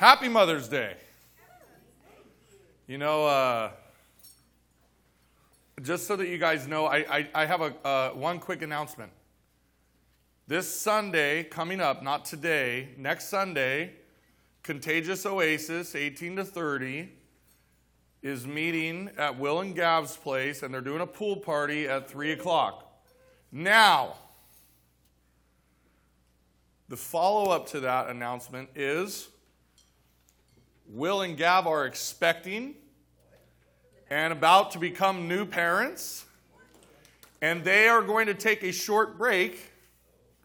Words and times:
Happy 0.00 0.28
Mother's 0.30 0.66
Day. 0.66 0.94
You 2.86 2.96
know, 2.96 3.26
uh, 3.26 3.70
just 5.82 6.06
so 6.06 6.16
that 6.16 6.26
you 6.26 6.38
guys 6.38 6.66
know, 6.66 6.86
I, 6.86 7.18
I, 7.18 7.28
I 7.34 7.44
have 7.44 7.60
a, 7.60 7.74
uh, 7.86 8.10
one 8.12 8.38
quick 8.38 8.62
announcement. 8.62 9.12
This 10.48 10.74
Sunday, 10.74 11.44
coming 11.44 11.82
up, 11.82 12.02
not 12.02 12.24
today, 12.24 12.88
next 12.96 13.28
Sunday, 13.28 13.92
Contagious 14.62 15.26
Oasis, 15.26 15.94
18 15.94 16.36
to 16.36 16.44
30, 16.46 17.12
is 18.22 18.46
meeting 18.46 19.10
at 19.18 19.38
Will 19.38 19.60
and 19.60 19.76
Gav's 19.76 20.16
place, 20.16 20.62
and 20.62 20.72
they're 20.72 20.80
doing 20.80 21.02
a 21.02 21.06
pool 21.06 21.36
party 21.36 21.86
at 21.86 22.08
3 22.08 22.32
o'clock. 22.32 22.90
Now, 23.52 24.14
the 26.88 26.96
follow 26.96 27.50
up 27.50 27.66
to 27.72 27.80
that 27.80 28.08
announcement 28.08 28.70
is 28.74 29.28
Will 30.92 31.22
and 31.22 31.36
Gav 31.36 31.68
are 31.68 31.86
expecting 31.86 32.74
and 34.10 34.32
about 34.32 34.72
to 34.72 34.80
become 34.80 35.28
new 35.28 35.46
parents, 35.46 36.24
and 37.40 37.62
they 37.62 37.86
are 37.86 38.02
going 38.02 38.26
to 38.26 38.34
take 38.34 38.64
a 38.64 38.72
short 38.72 39.16
break 39.16 39.70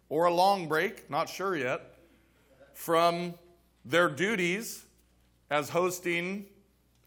or 0.08 0.26
a 0.26 0.34
long 0.34 0.68
break, 0.68 1.10
not 1.10 1.30
sure 1.30 1.56
yet, 1.56 1.98
from 2.76 3.34
their 3.86 4.08
duties 4.08 4.86
as 5.50 5.70
hosting 5.70 6.46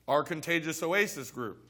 our 0.08 0.24
Contagious 0.24 0.82
Oasis 0.82 1.30
group 1.30 1.64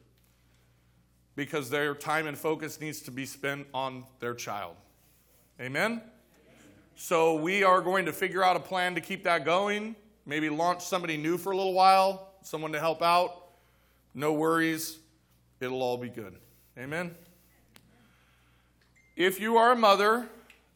because 1.36 1.68
their 1.68 1.94
time 1.94 2.26
and 2.26 2.38
focus 2.38 2.80
needs 2.80 3.02
to 3.02 3.10
be 3.10 3.26
spent 3.26 3.66
on 3.74 4.04
their 4.20 4.32
child. 4.32 4.74
Amen? 5.60 6.00
So 6.96 7.34
we 7.34 7.62
are 7.62 7.82
going 7.82 8.06
to 8.06 8.12
figure 8.14 8.42
out 8.42 8.56
a 8.56 8.60
plan 8.60 8.94
to 8.94 9.02
keep 9.02 9.24
that 9.24 9.44
going, 9.44 9.96
maybe 10.28 10.48
launch 10.50 10.84
somebody 10.84 11.16
new 11.16 11.36
for 11.36 11.50
a 11.50 11.56
little 11.56 11.72
while, 11.72 12.34
someone 12.42 12.70
to 12.72 12.78
help 12.78 13.02
out. 13.02 13.46
No 14.14 14.34
worries, 14.34 14.98
it'll 15.58 15.82
all 15.82 15.96
be 15.96 16.10
good. 16.10 16.36
Amen? 16.78 17.14
If 19.16 19.40
you 19.40 19.56
are 19.56 19.72
a 19.72 19.76
mother, 19.76 20.28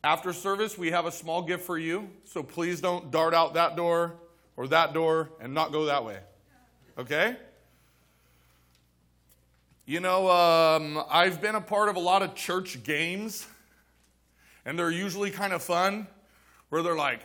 after 0.02 0.32
service, 0.32 0.76
we 0.76 0.90
have 0.90 1.06
a 1.06 1.12
small 1.12 1.42
gift 1.42 1.64
for 1.64 1.78
you. 1.78 2.08
So 2.24 2.42
please 2.42 2.80
don't 2.80 3.12
dart 3.12 3.34
out 3.34 3.54
that 3.54 3.76
door 3.76 4.14
or 4.56 4.66
that 4.68 4.94
door 4.94 5.28
and 5.40 5.54
not 5.54 5.70
go 5.70 5.84
that 5.84 6.04
way. 6.04 6.18
Okay? 6.98 7.36
You 9.86 10.00
know, 10.00 10.30
um, 10.30 11.04
I've 11.10 11.40
been 11.40 11.54
a 11.54 11.60
part 11.60 11.88
of 11.88 11.96
a 11.96 12.00
lot 12.00 12.22
of 12.22 12.34
church 12.34 12.82
games, 12.82 13.46
and 14.64 14.78
they're 14.78 14.90
usually 14.90 15.30
kind 15.30 15.52
of 15.52 15.62
fun, 15.62 16.06
where 16.70 16.82
they're 16.82 16.96
like, 16.96 17.20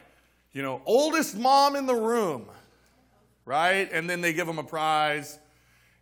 you 0.53 0.61
know, 0.61 0.81
oldest 0.85 1.37
mom 1.37 1.75
in 1.75 1.85
the 1.85 1.95
room, 1.95 2.45
right? 3.45 3.89
And 3.91 4.09
then 4.09 4.21
they 4.21 4.33
give 4.33 4.47
them 4.47 4.59
a 4.59 4.63
prize. 4.63 5.39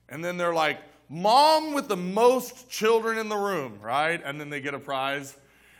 And 0.09 0.23
then 0.23 0.37
they're 0.37 0.53
like, 0.53 0.79
mom 1.09 1.73
with 1.73 1.87
the 1.87 1.97
most 1.97 2.69
children 2.69 3.17
in 3.17 3.29
the 3.29 3.37
room, 3.37 3.79
right? 3.81 4.21
And 4.23 4.39
then 4.39 4.49
they 4.49 4.61
get 4.61 4.73
a 4.73 4.79
prize. 4.79 5.35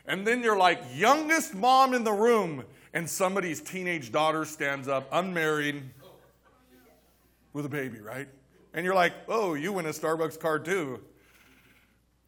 And 0.06 0.26
then 0.26 0.44
you're 0.44 0.58
like, 0.58 0.82
youngest 0.94 1.56
mom 1.56 1.94
in 1.94 2.04
the 2.04 2.14
room, 2.14 2.64
and 2.94 3.10
somebody's 3.10 3.62
teenage 3.62 4.12
daughter 4.12 4.46
stands 4.46 4.88
up, 4.88 5.08
unmarried, 5.12 5.84
with 7.54 7.66
a 7.66 7.70
baby, 7.70 8.00
right? 8.00 8.28
and 8.76 8.84
you're 8.84 8.94
like, 8.94 9.14
oh, 9.30 9.54
you 9.54 9.74
win 9.74 9.86
a 9.86 9.90
Starbucks 9.90 10.40
card 10.40 10.66
too. 10.66 11.00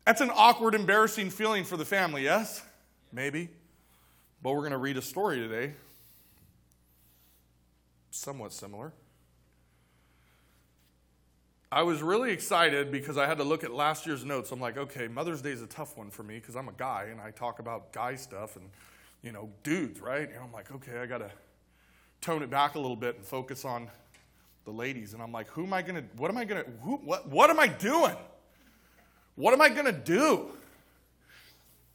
That's 0.06 0.22
an 0.22 0.32
awkward, 0.34 0.74
embarrassing 0.74 1.30
feeling 1.30 1.66
for 1.66 1.76
the 1.76 1.84
family, 1.84 2.24
yes? 2.24 2.64
Maybe. 3.12 3.50
But 4.42 4.54
we're 4.54 4.62
going 4.62 4.72
to 4.72 4.78
read 4.78 4.96
a 4.96 5.02
story 5.02 5.38
today, 5.40 5.74
somewhat 8.18 8.54
similar. 8.54 8.94
I 11.72 11.84
was 11.84 12.02
really 12.02 12.32
excited 12.32 12.92
because 12.92 13.18
I 13.18 13.28
had 13.28 13.38
to 13.40 13.44
look 13.44 13.64
at 13.64 13.74
last 13.74 14.06
year's 14.06 14.24
notes. 14.24 14.52
I'm 14.52 14.62
like, 14.62 14.78
okay, 14.78 15.08
Mother's 15.08 15.42
Day 15.42 15.52
is 15.52 15.62
a 15.62 15.68
tough 15.68 15.98
one 15.98 16.10
for 16.10 16.24
me 16.24 16.36
because 16.36 16.56
I'm 16.56 16.70
a 16.70 16.74
guy 16.74 17.08
and 17.12 17.20
I 17.20 17.32
talk 17.32 17.60
about 17.60 17.92
guy 17.92 18.16
stuff 18.16 18.56
and, 18.56 18.70
you 19.22 19.32
know, 19.32 19.50
dudes, 19.64 20.00
right? 20.00 20.30
And 20.30 20.40
I'm 20.40 20.54
like, 20.54 20.72
okay, 20.72 21.00
I 21.00 21.06
got 21.06 21.18
to 21.18 21.32
tone 22.22 22.42
it 22.42 22.50
back 22.50 22.76
a 22.76 22.80
little 22.80 22.96
bit 22.96 23.18
and 23.18 23.26
focus 23.26 23.66
on 23.66 23.90
the 24.68 24.72
ladies, 24.72 25.14
and 25.14 25.24
I'm 25.24 25.32
like, 25.32 25.48
who 25.48 25.64
am 25.64 25.72
I 25.72 25.82
gonna, 25.82 26.04
what 26.18 26.30
am 26.30 26.38
I 26.38 26.44
gonna, 26.44 26.66
who, 26.82 26.98
what, 26.98 27.26
what 27.30 27.50
am 27.50 27.58
I 27.58 27.68
doing? 27.68 28.18
What 29.36 29.54
am 29.54 29.62
I 29.62 29.70
gonna 29.70 29.94
do? 29.94 30.48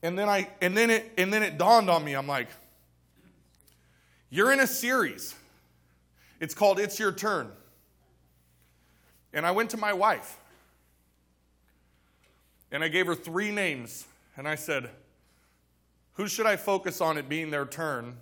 And 0.03 0.19
then 0.19 0.27
I, 0.27 0.49
and 0.63 0.75
then 0.75 0.89
it, 0.89 1.13
and 1.19 1.31
then 1.31 1.43
it 1.43 1.59
dawned 1.59 1.91
on 1.91 2.03
me. 2.03 2.15
I'm 2.15 2.27
like, 2.27 2.49
you're 4.31 4.53
in 4.53 4.61
a 4.61 4.67
series. 4.67 5.35
It's 6.43 6.55
called 6.55 6.81
It's 6.81 6.99
Your 6.99 7.13
Turn. 7.13 7.49
And 9.33 9.47
I 9.47 9.53
went 9.53 9.71
to 9.71 9.77
my 9.77 9.93
wife, 9.93 10.41
and 12.73 12.83
I 12.83 12.89
gave 12.89 13.07
her 13.07 13.15
three 13.15 13.53
names, 13.53 14.05
and 14.37 14.49
I 14.49 14.57
said, 14.57 14.91
who 16.15 16.27
should 16.27 16.47
I 16.47 16.57
focus 16.57 17.01
on 17.01 17.17
it 17.17 17.29
being 17.29 17.51
their 17.51 17.65
turn 17.65 18.17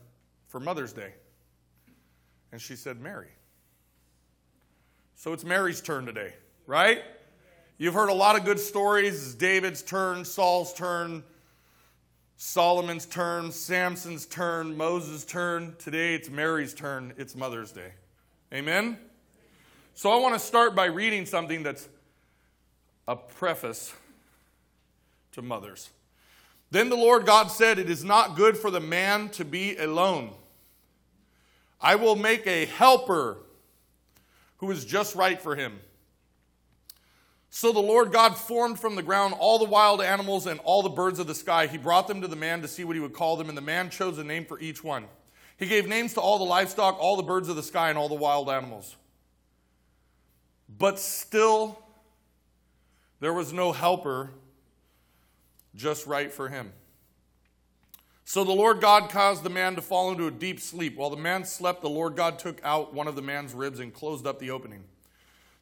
for 0.49 0.61
Mother's 0.61 0.93
Day? 0.93 1.15
And 2.53 2.61
she 2.61 2.77
said, 2.77 3.01
Mary. 3.01 3.31
So 5.15 5.33
it's 5.33 5.43
Mary's 5.43 5.81
turn 5.81 6.05
today, 6.05 6.35
right? 6.67 7.03
You've 7.79 7.95
heard 7.95 8.11
a 8.11 8.15
lot 8.15 8.37
of 8.37 8.45
good 8.45 8.61
stories. 8.61 9.35
David's 9.35 9.81
turn, 9.81 10.27
Saul's 10.27 10.75
turn, 10.75 11.25
Solomon's 12.37 13.07
turn, 13.07 13.51
Samson's 13.51 14.27
turn, 14.27 14.77
Moses' 14.77 15.25
turn. 15.25 15.75
Today 15.79 16.15
it's 16.15 16.29
Mary's 16.29 16.75
turn. 16.75 17.15
It's 17.17 17.35
Mother's 17.35 17.73
Day. 17.73 17.93
Amen? 18.53 18.99
So 19.95 20.11
I 20.11 20.17
want 20.17 20.35
to 20.35 20.41
start 20.41 20.75
by 20.75 20.87
reading 20.87 21.27
something 21.27 21.63
that's 21.63 21.89
a 23.07 23.17
preface 23.17 23.95
to 25.33 25.43
mothers. 25.43 25.91
Then 26.71 26.89
the 26.89 26.97
Lord 26.97 27.27
God 27.27 27.49
said, 27.49 27.79
It 27.79 27.91
is 27.91 28.05
not 28.05 28.37
good 28.37 28.57
for 28.57 28.71
the 28.71 28.81
man 28.81 29.29
to 29.31 29.45
be 29.45 29.77
alone. 29.77 30.33
I 31.81 31.97
will 31.97 32.17
make 32.17 32.47
a 32.47 32.67
helper 32.67 33.39
who 34.59 34.71
is 34.71 34.85
just 34.85 35.15
right 35.15 35.41
for 35.41 35.57
him. 35.57 35.81
So 37.49 37.73
the 37.73 37.81
Lord 37.81 38.13
God 38.13 38.37
formed 38.37 38.79
from 38.79 38.95
the 38.95 39.03
ground 39.03 39.35
all 39.39 39.59
the 39.59 39.65
wild 39.65 40.01
animals 40.01 40.47
and 40.47 40.61
all 40.61 40.83
the 40.83 40.89
birds 40.89 41.19
of 41.19 41.27
the 41.27 41.35
sky. 41.35 41.67
He 41.67 41.79
brought 41.79 42.07
them 42.07 42.21
to 42.21 42.29
the 42.29 42.37
man 42.37 42.63
to 42.63 42.69
see 42.69 42.85
what 42.85 42.95
he 42.95 43.01
would 43.01 43.13
call 43.13 43.37
them, 43.37 43.49
and 43.49 43.59
the 43.59 43.63
man 43.63 43.91
chose 43.91 44.19
a 44.19 44.25
name 44.25 44.45
for 44.45 44.61
each 44.61 44.85
one. 44.85 45.07
He 45.61 45.67
gave 45.67 45.87
names 45.87 46.15
to 46.15 46.21
all 46.21 46.39
the 46.39 46.45
livestock, 46.45 46.99
all 46.99 47.17
the 47.17 47.23
birds 47.23 47.51
of 47.51 47.55
the 47.55 47.63
sky, 47.63 47.91
and 47.91 47.99
all 47.99 48.09
the 48.09 48.15
wild 48.15 48.49
animals. 48.49 48.97
But 50.79 50.99
still, 50.99 51.79
there 53.21 53.35
was 53.35 53.53
no 53.53 53.71
helper 53.71 54.31
just 55.75 56.07
right 56.07 56.33
for 56.33 56.49
him. 56.49 56.73
So 58.25 58.43
the 58.43 58.53
Lord 58.53 58.81
God 58.81 59.11
caused 59.11 59.43
the 59.43 59.51
man 59.51 59.77
to 59.77 59.83
fall 59.83 60.11
into 60.11 60.27
a 60.27 60.31
deep 60.31 60.61
sleep. 60.61 60.97
While 60.97 61.11
the 61.11 61.17
man 61.17 61.45
slept, 61.45 61.83
the 61.83 61.91
Lord 61.91 62.17
God 62.17 62.39
took 62.39 62.59
out 62.65 62.95
one 62.95 63.07
of 63.07 63.15
the 63.15 63.23
man's 63.23 63.53
ribs 63.53 63.81
and 63.81 63.93
closed 63.93 64.27
up 64.27 64.39
the 64.39 64.51
opening. 64.51 64.85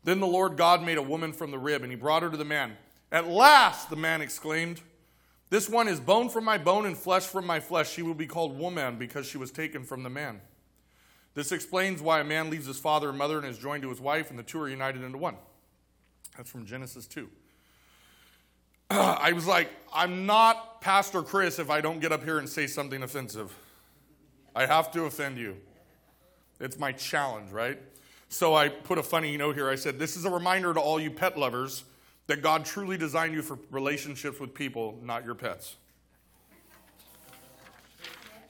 Then 0.04 0.20
the 0.20 0.26
Lord 0.28 0.56
God 0.56 0.84
made 0.84 0.98
a 0.98 1.02
woman 1.02 1.32
from 1.32 1.50
the 1.50 1.58
rib, 1.58 1.82
and 1.82 1.90
he 1.90 1.96
brought 1.96 2.22
her 2.22 2.30
to 2.30 2.36
the 2.36 2.44
man. 2.44 2.76
At 3.10 3.26
last, 3.26 3.90
the 3.90 3.96
man 3.96 4.20
exclaimed, 4.20 4.80
This 5.50 5.68
one 5.68 5.88
is 5.88 5.98
bone 5.98 6.28
from 6.28 6.44
my 6.44 6.58
bone 6.58 6.84
and 6.84 6.96
flesh 6.96 7.24
from 7.24 7.46
my 7.46 7.60
flesh. 7.60 7.90
She 7.90 8.02
will 8.02 8.14
be 8.14 8.26
called 8.26 8.58
woman 8.58 8.96
because 8.96 9.26
she 9.26 9.38
was 9.38 9.50
taken 9.50 9.82
from 9.82 10.02
the 10.02 10.10
man. 10.10 10.40
This 11.34 11.52
explains 11.52 12.02
why 12.02 12.20
a 12.20 12.24
man 12.24 12.50
leaves 12.50 12.66
his 12.66 12.78
father 12.78 13.08
and 13.08 13.16
mother 13.16 13.38
and 13.38 13.46
is 13.46 13.58
joined 13.58 13.82
to 13.82 13.88
his 13.88 14.00
wife, 14.00 14.30
and 14.30 14.38
the 14.38 14.42
two 14.42 14.60
are 14.60 14.68
united 14.68 15.02
into 15.02 15.18
one. 15.18 15.36
That's 16.36 16.50
from 16.50 16.66
Genesis 16.66 17.06
2. 17.06 17.28
I 18.90 19.32
was 19.32 19.46
like, 19.46 19.70
I'm 19.92 20.26
not 20.26 20.80
Pastor 20.80 21.22
Chris 21.22 21.58
if 21.58 21.70
I 21.70 21.80
don't 21.80 22.00
get 22.00 22.12
up 22.12 22.24
here 22.24 22.38
and 22.38 22.48
say 22.48 22.66
something 22.66 23.02
offensive. 23.02 23.54
I 24.54 24.66
have 24.66 24.90
to 24.92 25.04
offend 25.04 25.38
you. 25.38 25.56
It's 26.60 26.78
my 26.78 26.92
challenge, 26.92 27.52
right? 27.52 27.78
So 28.28 28.54
I 28.54 28.68
put 28.68 28.98
a 28.98 29.02
funny 29.02 29.36
note 29.36 29.56
here. 29.56 29.70
I 29.70 29.76
said, 29.76 29.98
This 29.98 30.16
is 30.16 30.24
a 30.24 30.30
reminder 30.30 30.74
to 30.74 30.80
all 30.80 31.00
you 31.00 31.10
pet 31.10 31.38
lovers 31.38 31.84
that 32.28 32.42
God 32.42 32.64
truly 32.64 32.96
designed 32.96 33.34
you 33.34 33.42
for 33.42 33.58
relationships 33.70 34.38
with 34.38 34.54
people, 34.54 34.98
not 35.02 35.24
your 35.24 35.34
pets. 35.34 35.76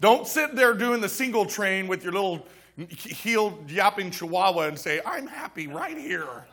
Don't 0.01 0.27
sit 0.27 0.55
there 0.55 0.75
doing 0.75 1.01
the 1.01 1.09
single 1.09 1.47
train 1.47 1.89
with 1.89 2.05
your 2.05 2.13
little 2.13 2.47
heel 2.89 3.59
yapping 3.67 4.11
chihuahua 4.11 4.69
and 4.69 4.79
say, 4.79 5.01
I'm 5.07 5.27
happy 5.27 5.67
right 5.67 5.97
here. 5.97 6.45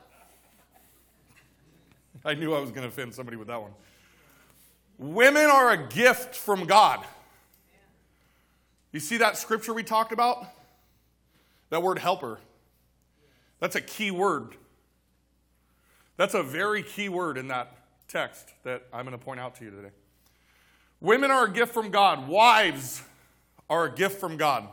I 2.23 2.33
knew 2.33 2.55
I 2.55 2.59
was 2.59 2.71
going 2.71 2.83
to 2.83 2.87
offend 2.87 3.13
somebody 3.13 3.37
with 3.37 3.47
that 3.49 3.61
one. 3.61 3.71
Women 4.97 5.45
are 5.45 5.71
a 5.71 5.87
gift 5.87 6.35
from 6.35 6.65
God. 6.65 7.05
You 8.91 8.99
see 8.99 9.17
that 9.17 9.37
scripture 9.37 9.73
we 9.73 9.83
talked 9.83 10.11
about? 10.11 10.47
That 11.69 11.83
word 11.83 11.99
helper. 11.99 12.39
That's 13.59 13.75
a 13.75 13.81
key 13.81 14.09
word. 14.09 14.55
That's 16.17 16.33
a 16.33 16.43
very 16.43 16.83
key 16.83 17.09
word 17.09 17.37
in 17.37 17.47
that 17.49 17.75
text 18.07 18.49
that 18.63 18.83
I'm 18.93 19.05
going 19.05 19.17
to 19.17 19.23
point 19.23 19.39
out 19.39 19.55
to 19.55 19.65
you 19.65 19.71
today. 19.71 19.91
Women 21.01 21.31
are 21.31 21.45
a 21.45 21.51
gift 21.51 21.73
from 21.73 21.91
God. 21.91 22.27
Wives 22.27 23.01
are 23.69 23.85
a 23.85 23.91
gift 23.91 24.19
from 24.19 24.37
God. 24.37 24.67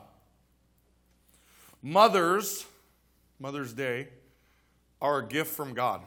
Mothers 1.83 2.67
Mother's 3.43 3.73
Day, 3.73 4.07
are 5.01 5.19
a 5.19 5.27
gift 5.27 5.53
from 5.57 5.75
God. 5.75 6.01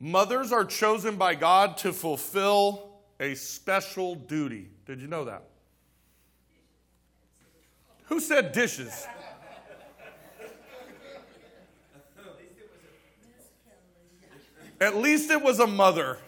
Mothers 0.00 0.52
are 0.52 0.64
chosen 0.64 1.16
by 1.16 1.34
God 1.34 1.76
to 1.78 1.92
fulfill 1.92 2.88
a 3.20 3.34
special 3.34 4.14
duty. 4.14 4.68
Did 4.86 5.02
you 5.02 5.06
know 5.06 5.26
that? 5.26 5.44
Who 8.06 8.20
said 8.20 8.52
dishes? 8.52 9.06
At 14.84 14.98
least 14.98 15.30
it 15.30 15.40
was 15.40 15.60
a 15.60 15.66
mother. 15.66 16.18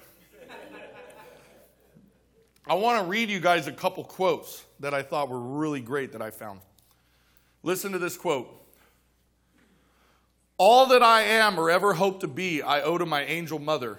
I 2.66 2.72
want 2.72 3.02
to 3.02 3.06
read 3.06 3.28
you 3.28 3.38
guys 3.38 3.66
a 3.66 3.72
couple 3.72 4.02
quotes 4.02 4.64
that 4.80 4.94
I 4.94 5.02
thought 5.02 5.28
were 5.28 5.38
really 5.38 5.82
great 5.82 6.12
that 6.12 6.22
I 6.22 6.30
found. 6.30 6.60
Listen 7.62 7.92
to 7.92 7.98
this 7.98 8.16
quote 8.16 8.48
All 10.56 10.86
that 10.86 11.02
I 11.02 11.20
am 11.24 11.60
or 11.60 11.70
ever 11.70 11.92
hope 11.92 12.20
to 12.20 12.28
be, 12.28 12.62
I 12.62 12.80
owe 12.80 12.96
to 12.96 13.04
my 13.04 13.24
angel 13.24 13.58
mother. 13.58 13.98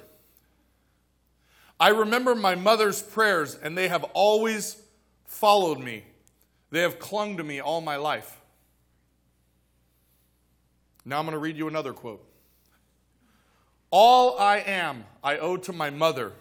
I 1.80 1.90
remember 1.90 2.34
my 2.34 2.56
mother's 2.56 3.04
prayers, 3.04 3.54
and 3.54 3.78
they 3.78 3.90
have 3.90 4.06
always 4.16 4.82
followed 5.26 5.80
me. 5.80 6.04
They 6.72 6.82
have 6.82 6.98
clung 6.98 7.38
to 7.38 7.44
me 7.44 7.60
all 7.60 7.80
my 7.80 7.98
life. 7.98 8.42
Now 11.06 11.20
I'm 11.20 11.26
going 11.26 11.34
to 11.34 11.40
read 11.40 11.58
you 11.58 11.68
another 11.68 11.94
quote. 11.94 12.28
All 13.90 14.38
I 14.38 14.60
am, 14.60 15.06
I 15.24 15.38
owe 15.38 15.58
to 15.58 15.74
my 15.74 15.90
mother. 15.90 16.34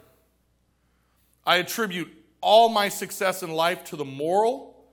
I 1.46 1.56
attribute 1.56 2.08
all 2.40 2.68
my 2.68 2.88
success 2.88 3.42
in 3.42 3.52
life 3.52 3.84
to 3.84 3.96
the 3.96 4.04
moral, 4.04 4.84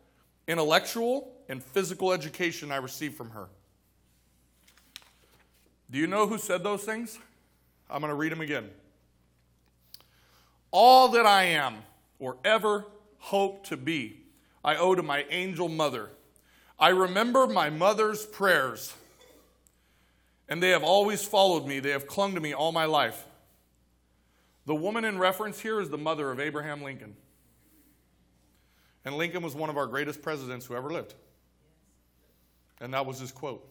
intellectual, 0.48 1.32
and 1.50 1.64
physical 1.64 2.12
education 2.12 2.72
I 2.72 2.78
received 2.78 3.16
from 3.16 3.32
her. 3.32 3.48
Do 5.90 5.98
you 5.98 6.08
know 6.08 6.28
who 6.28 6.38
said 6.38 6.64
those 6.64 6.84
things? 6.84 7.20
I'm 7.90 8.02
going 8.02 8.10
to 8.10 8.16
read 8.16 8.32
them 8.32 8.42
again. 8.42 8.70
All 10.72 11.10
that 11.10 11.26
I 11.26 11.44
am 11.44 11.76
or 12.20 12.38
ever 12.44 12.86
hope 13.20 13.66
to 13.68 13.78
be, 13.78 14.22
I 14.64 14.76
owe 14.76 14.96
to 14.96 15.04
my 15.04 15.26
angel 15.30 15.70
mother. 15.70 16.10
I 16.80 16.90
remember 16.90 17.46
my 17.46 17.70
mother's 17.70 18.26
prayers, 18.26 18.94
and 20.50 20.62
they 20.62 20.70
have 20.70 20.84
always 20.84 21.24
followed 21.24 21.66
me. 21.66 21.80
They 21.80 21.92
have 21.92 22.08
clung 22.08 22.36
to 22.36 22.42
me 22.42 22.54
all 22.54 22.72
my 22.72 22.86
life. 22.86 23.26
The 24.66 24.76
woman 24.76 25.06
in 25.06 25.18
reference 25.18 25.60
here 25.60 25.80
is 25.82 25.90
the 25.90 25.98
mother 25.98 26.32
of 26.32 26.40
Abraham 26.40 26.82
Lincoln. 26.82 27.16
And 29.06 29.16
Lincoln 29.16 29.44
was 29.44 29.56
one 29.56 29.70
of 29.70 29.78
our 29.78 29.88
greatest 29.88 30.22
presidents 30.22 30.66
who 30.66 30.76
ever 30.76 30.90
lived. 30.90 31.14
And 32.80 32.94
that 32.94 33.06
was 33.06 33.20
his 33.20 33.32
quote. 33.32 33.68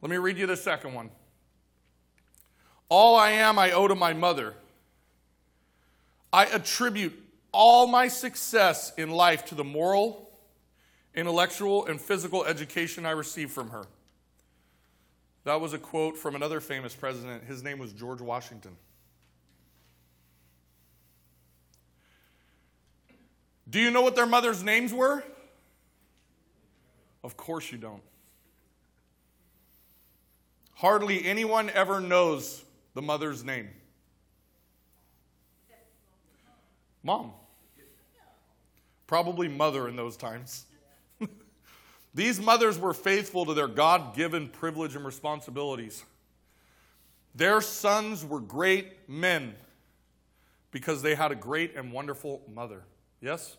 Let 0.00 0.10
me 0.10 0.16
read 0.16 0.38
you 0.38 0.46
the 0.46 0.56
second 0.56 0.94
one. 0.94 1.10
All 2.88 3.16
I 3.16 3.30
am, 3.30 3.58
I 3.58 3.72
owe 3.72 3.88
to 3.88 3.94
my 3.94 4.12
mother. 4.12 4.54
I 6.32 6.46
attribute 6.46 7.18
all 7.52 7.86
my 7.86 8.08
success 8.08 8.92
in 8.96 9.10
life 9.10 9.44
to 9.46 9.54
the 9.54 9.64
moral, 9.64 10.30
intellectual, 11.14 11.86
and 11.86 12.00
physical 12.00 12.44
education 12.44 13.06
I 13.06 13.12
received 13.12 13.52
from 13.52 13.70
her. 13.70 13.86
That 15.44 15.60
was 15.60 15.74
a 15.74 15.78
quote 15.78 16.16
from 16.16 16.34
another 16.34 16.60
famous 16.60 16.94
president. 16.94 17.44
His 17.44 17.62
name 17.62 17.78
was 17.78 17.92
George 17.92 18.20
Washington. 18.20 18.76
Do 23.68 23.78
you 23.78 23.90
know 23.90 24.02
what 24.02 24.16
their 24.16 24.26
mother's 24.26 24.62
names 24.62 24.92
were? 24.92 25.22
Of 27.22 27.36
course 27.36 27.70
you 27.72 27.78
don't. 27.78 28.02
Hardly 30.74 31.24
anyone 31.24 31.70
ever 31.70 32.00
knows 32.00 32.64
the 32.94 33.02
mother's 33.02 33.44
name. 33.44 33.68
Mom. 37.02 37.32
Probably 39.06 39.48
mother 39.48 39.88
in 39.88 39.96
those 39.96 40.16
times. 40.16 40.64
These 42.14 42.40
mothers 42.40 42.78
were 42.78 42.94
faithful 42.94 43.44
to 43.46 43.54
their 43.54 43.68
God 43.68 44.14
given 44.14 44.48
privilege 44.48 44.94
and 44.94 45.04
responsibilities. 45.04 46.04
Their 47.34 47.60
sons 47.60 48.24
were 48.24 48.40
great 48.40 49.08
men 49.08 49.56
because 50.70 51.02
they 51.02 51.14
had 51.14 51.32
a 51.32 51.34
great 51.34 51.74
and 51.74 51.92
wonderful 51.92 52.42
mother. 52.52 52.84
Yes? 53.20 53.56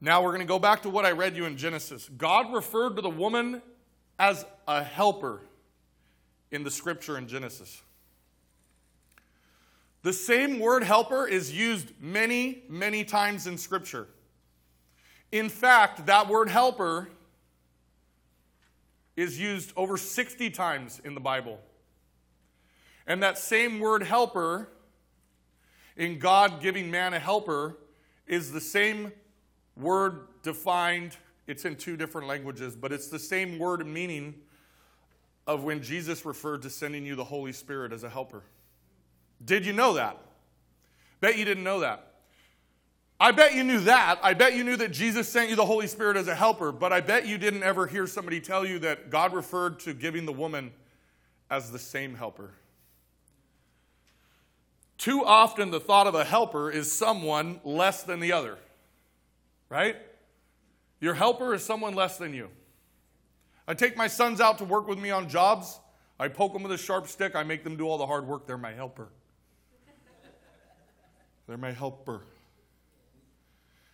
Now 0.00 0.22
we're 0.22 0.30
going 0.30 0.40
to 0.40 0.46
go 0.46 0.58
back 0.58 0.82
to 0.82 0.90
what 0.90 1.06
I 1.06 1.12
read 1.12 1.36
you 1.36 1.46
in 1.46 1.56
Genesis. 1.56 2.10
God 2.18 2.52
referred 2.52 2.96
to 2.96 3.02
the 3.02 3.10
woman 3.10 3.62
as 4.18 4.44
a 4.68 4.82
helper 4.82 5.40
in 6.50 6.64
the 6.64 6.70
scripture 6.70 7.16
in 7.16 7.28
Genesis. 7.28 7.82
The 10.02 10.12
same 10.12 10.58
word 10.58 10.82
helper 10.82 11.26
is 11.26 11.52
used 11.52 11.92
many, 12.00 12.64
many 12.68 13.04
times 13.04 13.46
in 13.46 13.56
Scripture. 13.56 14.08
In 15.32 15.48
fact, 15.48 16.06
that 16.06 16.28
word 16.28 16.50
helper 16.50 17.08
is 19.16 19.40
used 19.40 19.72
over 19.76 19.96
60 19.96 20.50
times 20.50 21.00
in 21.04 21.14
the 21.14 21.20
Bible. 21.20 21.58
And 23.06 23.22
that 23.22 23.38
same 23.38 23.80
word 23.80 24.02
helper, 24.02 24.68
in 25.96 26.18
God 26.18 26.60
giving 26.60 26.90
man 26.90 27.14
a 27.14 27.18
helper, 27.18 27.78
is 28.26 28.52
the 28.52 28.60
same 28.60 29.10
word 29.76 30.28
defined. 30.42 31.16
It's 31.46 31.64
in 31.64 31.76
two 31.76 31.96
different 31.96 32.28
languages, 32.28 32.76
but 32.76 32.92
it's 32.92 33.08
the 33.08 33.18
same 33.18 33.58
word 33.58 33.80
and 33.80 33.92
meaning 33.92 34.34
of 35.46 35.64
when 35.64 35.82
Jesus 35.82 36.24
referred 36.24 36.62
to 36.62 36.70
sending 36.70 37.04
you 37.04 37.16
the 37.16 37.24
Holy 37.24 37.52
Spirit 37.52 37.92
as 37.92 38.04
a 38.04 38.08
helper. 38.08 38.44
Did 39.44 39.66
you 39.66 39.72
know 39.72 39.94
that? 39.94 40.18
Bet 41.20 41.36
you 41.36 41.44
didn't 41.44 41.64
know 41.64 41.80
that. 41.80 42.11
I 43.22 43.30
bet 43.30 43.54
you 43.54 43.62
knew 43.62 43.78
that. 43.82 44.18
I 44.20 44.34
bet 44.34 44.56
you 44.56 44.64
knew 44.64 44.76
that 44.78 44.90
Jesus 44.90 45.28
sent 45.28 45.48
you 45.48 45.54
the 45.54 45.64
Holy 45.64 45.86
Spirit 45.86 46.16
as 46.16 46.26
a 46.26 46.34
helper, 46.34 46.72
but 46.72 46.92
I 46.92 47.00
bet 47.00 47.24
you 47.24 47.38
didn't 47.38 47.62
ever 47.62 47.86
hear 47.86 48.08
somebody 48.08 48.40
tell 48.40 48.66
you 48.66 48.80
that 48.80 49.10
God 49.10 49.32
referred 49.32 49.78
to 49.80 49.94
giving 49.94 50.26
the 50.26 50.32
woman 50.32 50.72
as 51.48 51.70
the 51.70 51.78
same 51.78 52.16
helper. 52.16 52.50
Too 54.98 55.24
often, 55.24 55.70
the 55.70 55.78
thought 55.78 56.08
of 56.08 56.16
a 56.16 56.24
helper 56.24 56.68
is 56.68 56.90
someone 56.90 57.60
less 57.62 58.02
than 58.02 58.18
the 58.18 58.32
other, 58.32 58.58
right? 59.68 59.98
Your 60.98 61.14
helper 61.14 61.54
is 61.54 61.64
someone 61.64 61.94
less 61.94 62.18
than 62.18 62.34
you. 62.34 62.48
I 63.68 63.74
take 63.74 63.96
my 63.96 64.08
sons 64.08 64.40
out 64.40 64.58
to 64.58 64.64
work 64.64 64.88
with 64.88 64.98
me 64.98 65.12
on 65.12 65.28
jobs. 65.28 65.78
I 66.18 66.26
poke 66.26 66.54
them 66.54 66.64
with 66.64 66.72
a 66.72 66.78
sharp 66.78 67.06
stick. 67.06 67.36
I 67.36 67.44
make 67.44 67.62
them 67.62 67.76
do 67.76 67.86
all 67.86 67.98
the 67.98 68.06
hard 68.06 68.26
work. 68.26 68.48
They're 68.48 68.58
my 68.58 68.72
helper. 68.72 69.10
They're 71.46 71.56
my 71.56 71.70
helper. 71.70 72.22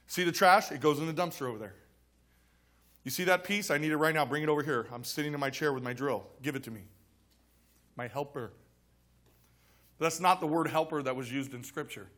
See 0.08 0.24
the 0.24 0.32
trash? 0.32 0.72
It 0.72 0.80
goes 0.80 0.98
in 0.98 1.06
the 1.06 1.12
dumpster 1.12 1.48
over 1.48 1.58
there. 1.58 1.74
You 3.04 3.10
see 3.10 3.24
that 3.24 3.44
piece? 3.44 3.70
I 3.70 3.78
need 3.78 3.92
it 3.92 3.96
right 3.96 4.14
now. 4.14 4.26
Bring 4.26 4.42
it 4.42 4.48
over 4.48 4.62
here. 4.62 4.88
I'm 4.92 5.04
sitting 5.04 5.32
in 5.32 5.38
my 5.38 5.50
chair 5.50 5.72
with 5.72 5.82
my 5.82 5.92
drill. 5.92 6.26
Give 6.42 6.56
it 6.56 6.64
to 6.64 6.70
me. 6.70 6.82
My 7.94 8.08
helper. 8.08 8.52
That's 9.98 10.18
not 10.18 10.40
the 10.40 10.46
word 10.46 10.68
helper 10.68 11.02
that 11.02 11.14
was 11.14 11.30
used 11.30 11.54
in 11.54 11.62
Scripture. 11.62 12.08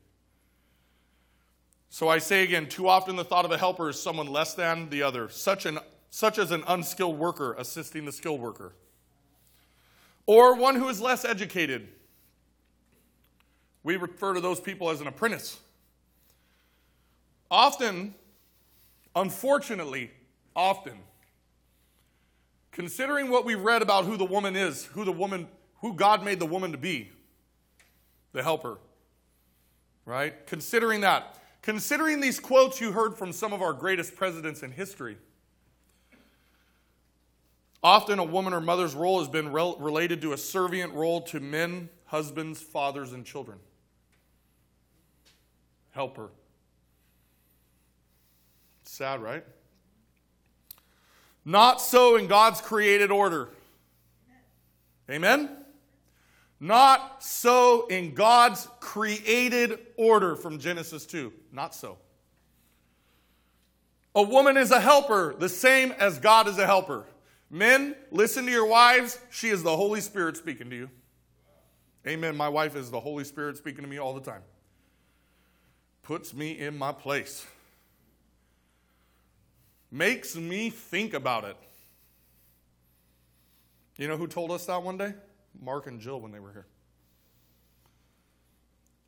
So 1.91 2.09
I 2.09 2.19
say 2.19 2.45
again, 2.45 2.69
too 2.69 2.89
often 2.89 3.17
the 3.17 3.25
thought 3.25 3.45
of 3.45 3.51
a 3.51 3.59
helper 3.59 3.91
is 3.91 4.01
someone 4.01 4.29
less 4.29 4.55
than 4.55 4.89
the 4.91 5.03
other, 5.03 5.29
such, 5.29 5.67
an, 5.67 5.79
such 6.11 6.39
as 6.39 6.53
an 6.53 6.63
unskilled 6.69 7.19
worker 7.19 7.55
assisting 7.59 8.05
the 8.05 8.13
skilled 8.13 8.41
worker, 8.41 8.75
or 10.27 10.55
one 10.55 10.77
who 10.77 10.89
is 10.89 11.01
less 11.01 11.25
educated 11.25 11.89
we 13.83 13.97
refer 13.97 14.35
to 14.35 14.41
those 14.41 14.61
people 14.61 14.91
as 14.91 15.01
an 15.01 15.07
apprentice. 15.07 15.59
Often, 17.51 18.15
unfortunately, 19.17 20.11
often, 20.55 20.99
considering 22.71 23.31
what 23.31 23.45
we've 23.45 23.61
read 23.61 23.83
about 23.83 24.05
who 24.05 24.17
the 24.17 24.25
woman 24.25 24.57
is, 24.57 24.85
who 24.87 25.05
the 25.05 25.13
woman, 25.13 25.49
who 25.81 25.95
God 25.95 26.25
made 26.25 26.39
the 26.39 26.47
woman 26.47 26.73
to 26.73 26.79
be, 26.79 27.11
the 28.33 28.43
helper, 28.43 28.79
right? 30.05 30.47
Considering 30.47 31.01
that, 31.01 31.39
considering 31.63 32.21
these 32.21 32.39
quotes 32.39 32.81
you 32.81 32.93
heard 32.93 33.17
from 33.17 33.33
some 33.33 33.53
of 33.53 33.63
our 33.63 33.73
greatest 33.73 34.15
presidents 34.15 34.63
in 34.63 34.71
history, 34.71 35.17
often 37.83 38.19
a 38.19 38.25
woman 38.25 38.53
or 38.53 38.61
mother's 38.61 38.95
role 38.95 39.19
has 39.19 39.29
been 39.29 39.51
rel- 39.51 39.77
related 39.79 40.21
to 40.21 40.33
a 40.33 40.37
servient 40.37 40.95
role 40.95 41.21
to 41.23 41.41
men, 41.41 41.89
husbands, 42.07 42.61
fathers, 42.61 43.13
and 43.13 43.25
children 43.25 43.59
helper. 45.93 46.31
Sad, 49.01 49.23
right? 49.23 49.43
Not 51.43 51.81
so 51.81 52.17
in 52.17 52.27
God's 52.27 52.61
created 52.61 53.11
order. 53.11 53.49
Amen? 55.11 55.49
Not 56.61 57.25
so 57.25 57.87
in 57.87 58.13
God's 58.13 58.69
created 58.79 59.79
order 59.97 60.37
from 60.37 60.59
Genesis 60.59 61.07
2. 61.07 61.33
Not 61.51 61.75
so. 61.75 61.97
A 64.15 64.23
woman 64.23 64.59
is 64.59 64.71
a 64.71 64.81
helper, 64.81 65.35
the 65.39 65.49
same 65.49 65.93
as 65.93 66.19
God 66.19 66.47
is 66.47 66.59
a 66.59 66.67
helper. 66.67 67.07
Men, 67.49 67.97
listen 68.11 68.45
to 68.45 68.53
your 68.53 68.67
wives. 68.67 69.19
She 69.31 69.49
is 69.49 69.63
the 69.63 69.75
Holy 69.75 70.03
Spirit 70.03 70.37
speaking 70.37 70.69
to 70.69 70.77
you. 70.77 70.91
Amen. 72.07 72.37
My 72.37 72.51
wife 72.51 72.77
is 72.77 72.91
the 72.91 73.01
Holy 73.01 73.25
Spirit 73.25 73.57
speaking 73.57 73.81
to 73.81 73.89
me 73.89 73.97
all 73.97 74.13
the 74.13 74.21
time. 74.21 74.43
Puts 76.03 76.35
me 76.35 76.59
in 76.59 76.77
my 76.77 76.93
place. 76.93 77.47
Makes 79.91 80.37
me 80.37 80.71
think 80.71 81.15
about 81.15 81.45
it. 81.45 81.57
You 83.97 84.09
know 84.09 84.17
who 84.17 84.27
told 84.27 84.51
us 84.51 84.67
that 84.67 84.83
one 84.83 84.97
day? 84.97 85.13
Mark 85.61 85.87
and 85.87 86.01
Jill 86.01 86.21
when 86.21 86.33
they 86.33 86.41
were 86.41 86.53
here. 86.53 86.67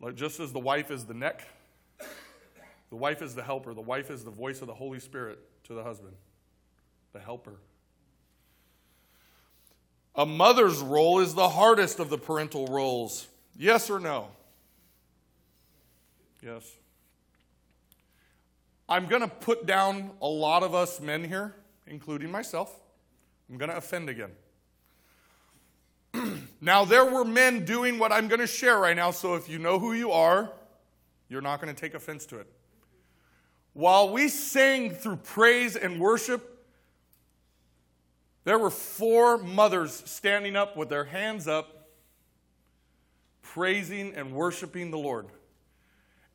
Like 0.00 0.16
just 0.16 0.40
as 0.40 0.52
the 0.52 0.58
wife 0.58 0.90
is 0.90 1.04
the 1.04 1.14
neck, 1.14 1.46
the 2.90 2.96
wife 2.96 3.22
is 3.22 3.34
the 3.34 3.42
helper, 3.42 3.72
the 3.72 3.80
wife 3.80 4.10
is 4.10 4.24
the 4.24 4.30
voice 4.30 4.60
of 4.60 4.66
the 4.66 4.74
Holy 4.74 4.98
Spirit 4.98 5.38
to 5.64 5.74
the 5.74 5.82
husband, 5.82 6.14
the 7.12 7.20
helper. 7.20 7.54
A 10.14 10.26
mother's 10.26 10.80
role 10.80 11.20
is 11.20 11.34
the 11.34 11.48
hardest 11.48 12.00
of 12.00 12.10
the 12.10 12.18
parental 12.18 12.66
roles. 12.66 13.28
Yes 13.56 13.88
or 13.88 13.98
no? 13.98 14.28
Yes. 16.42 16.70
I'm 18.92 19.06
going 19.06 19.22
to 19.22 19.28
put 19.28 19.64
down 19.64 20.10
a 20.20 20.26
lot 20.26 20.62
of 20.62 20.74
us 20.74 21.00
men 21.00 21.24
here, 21.24 21.54
including 21.86 22.30
myself. 22.30 22.78
I'm 23.48 23.56
going 23.56 23.70
to 23.70 23.76
offend 23.78 24.10
again. 24.10 24.32
now, 26.60 26.84
there 26.84 27.06
were 27.06 27.24
men 27.24 27.64
doing 27.64 27.98
what 27.98 28.12
I'm 28.12 28.28
going 28.28 28.42
to 28.42 28.46
share 28.46 28.78
right 28.78 28.94
now, 28.94 29.10
so 29.10 29.34
if 29.34 29.48
you 29.48 29.58
know 29.58 29.78
who 29.78 29.94
you 29.94 30.12
are, 30.12 30.52
you're 31.30 31.40
not 31.40 31.58
going 31.58 31.74
to 31.74 31.80
take 31.80 31.94
offense 31.94 32.26
to 32.26 32.40
it. 32.40 32.46
While 33.72 34.12
we 34.12 34.28
sang 34.28 34.90
through 34.90 35.16
praise 35.16 35.74
and 35.74 35.98
worship, 35.98 36.62
there 38.44 38.58
were 38.58 38.68
four 38.68 39.38
mothers 39.38 40.02
standing 40.04 40.54
up 40.54 40.76
with 40.76 40.90
their 40.90 41.04
hands 41.04 41.48
up, 41.48 41.88
praising 43.40 44.14
and 44.14 44.32
worshiping 44.32 44.90
the 44.90 44.98
Lord. 44.98 45.28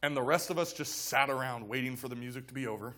And 0.08 0.16
the 0.16 0.22
rest 0.22 0.50
of 0.50 0.58
us 0.58 0.72
just 0.72 1.08
sat 1.08 1.30
around 1.30 1.68
waiting 1.68 1.98
for 1.98 2.08
the 2.08 2.16
music 2.16 2.48
to 2.48 2.54
be 2.54 2.66
over. 2.66 2.96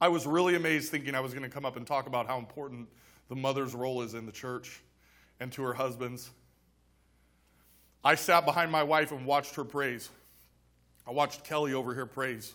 I 0.00 0.06
was 0.06 0.28
really 0.28 0.54
amazed 0.54 0.92
thinking 0.92 1.16
I 1.16 1.18
was 1.18 1.32
going 1.32 1.42
to 1.42 1.48
come 1.48 1.64
up 1.64 1.76
and 1.76 1.84
talk 1.84 2.06
about 2.06 2.28
how 2.28 2.38
important 2.38 2.88
the 3.28 3.34
mother's 3.34 3.74
role 3.74 4.02
is 4.02 4.14
in 4.14 4.24
the 4.24 4.30
church 4.30 4.80
and 5.40 5.50
to 5.54 5.62
her 5.64 5.74
husbands. 5.74 6.30
I 8.04 8.14
sat 8.14 8.44
behind 8.44 8.70
my 8.70 8.84
wife 8.84 9.10
and 9.10 9.26
watched 9.26 9.56
her 9.56 9.64
praise. 9.64 10.08
I 11.04 11.10
watched 11.10 11.42
Kelly 11.42 11.74
over 11.74 11.92
here 11.92 12.06
praise. 12.06 12.54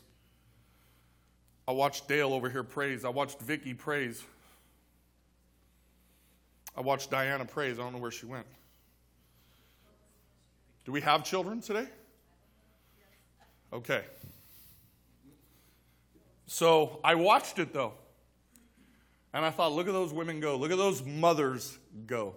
I 1.68 1.74
watched 1.74 2.08
Dale 2.08 2.34
over 2.34 2.50
here 2.50 2.64
praise. 2.64 3.04
I 3.04 3.10
watched 3.10 3.42
Vicky 3.42 3.74
praise. 3.74 4.24
I 6.78 6.80
watched 6.80 7.12
Diana 7.12 7.44
praise. 7.44 7.78
I 7.78 7.84
don't 7.84 7.92
know 7.92 8.00
where 8.00 8.10
she 8.10 8.26
went. 8.26 8.48
Do 10.86 10.94
we 10.94 11.02
have 11.02 11.26
children 11.26 11.60
today? 11.60 11.88
Okay. 13.74 14.04
So 16.46 17.00
I 17.04 17.16
watched 17.16 17.58
it 17.58 17.74
though. 17.74 17.94
And 19.34 19.44
I 19.44 19.50
thought, 19.50 19.72
look 19.72 19.88
at 19.88 19.94
those 19.94 20.14
women 20.14 20.40
go. 20.40 20.56
Look 20.56 20.72
at 20.72 20.78
those 20.78 21.04
mothers 21.04 21.80
go. 22.06 22.36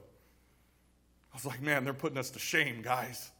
I 1.30 1.36
was 1.36 1.44
like, 1.44 1.60
man, 1.60 1.84
they're 1.84 1.92
putting 1.92 2.16
us 2.16 2.30
to 2.30 2.38
shame, 2.38 2.80
guys. 2.80 3.30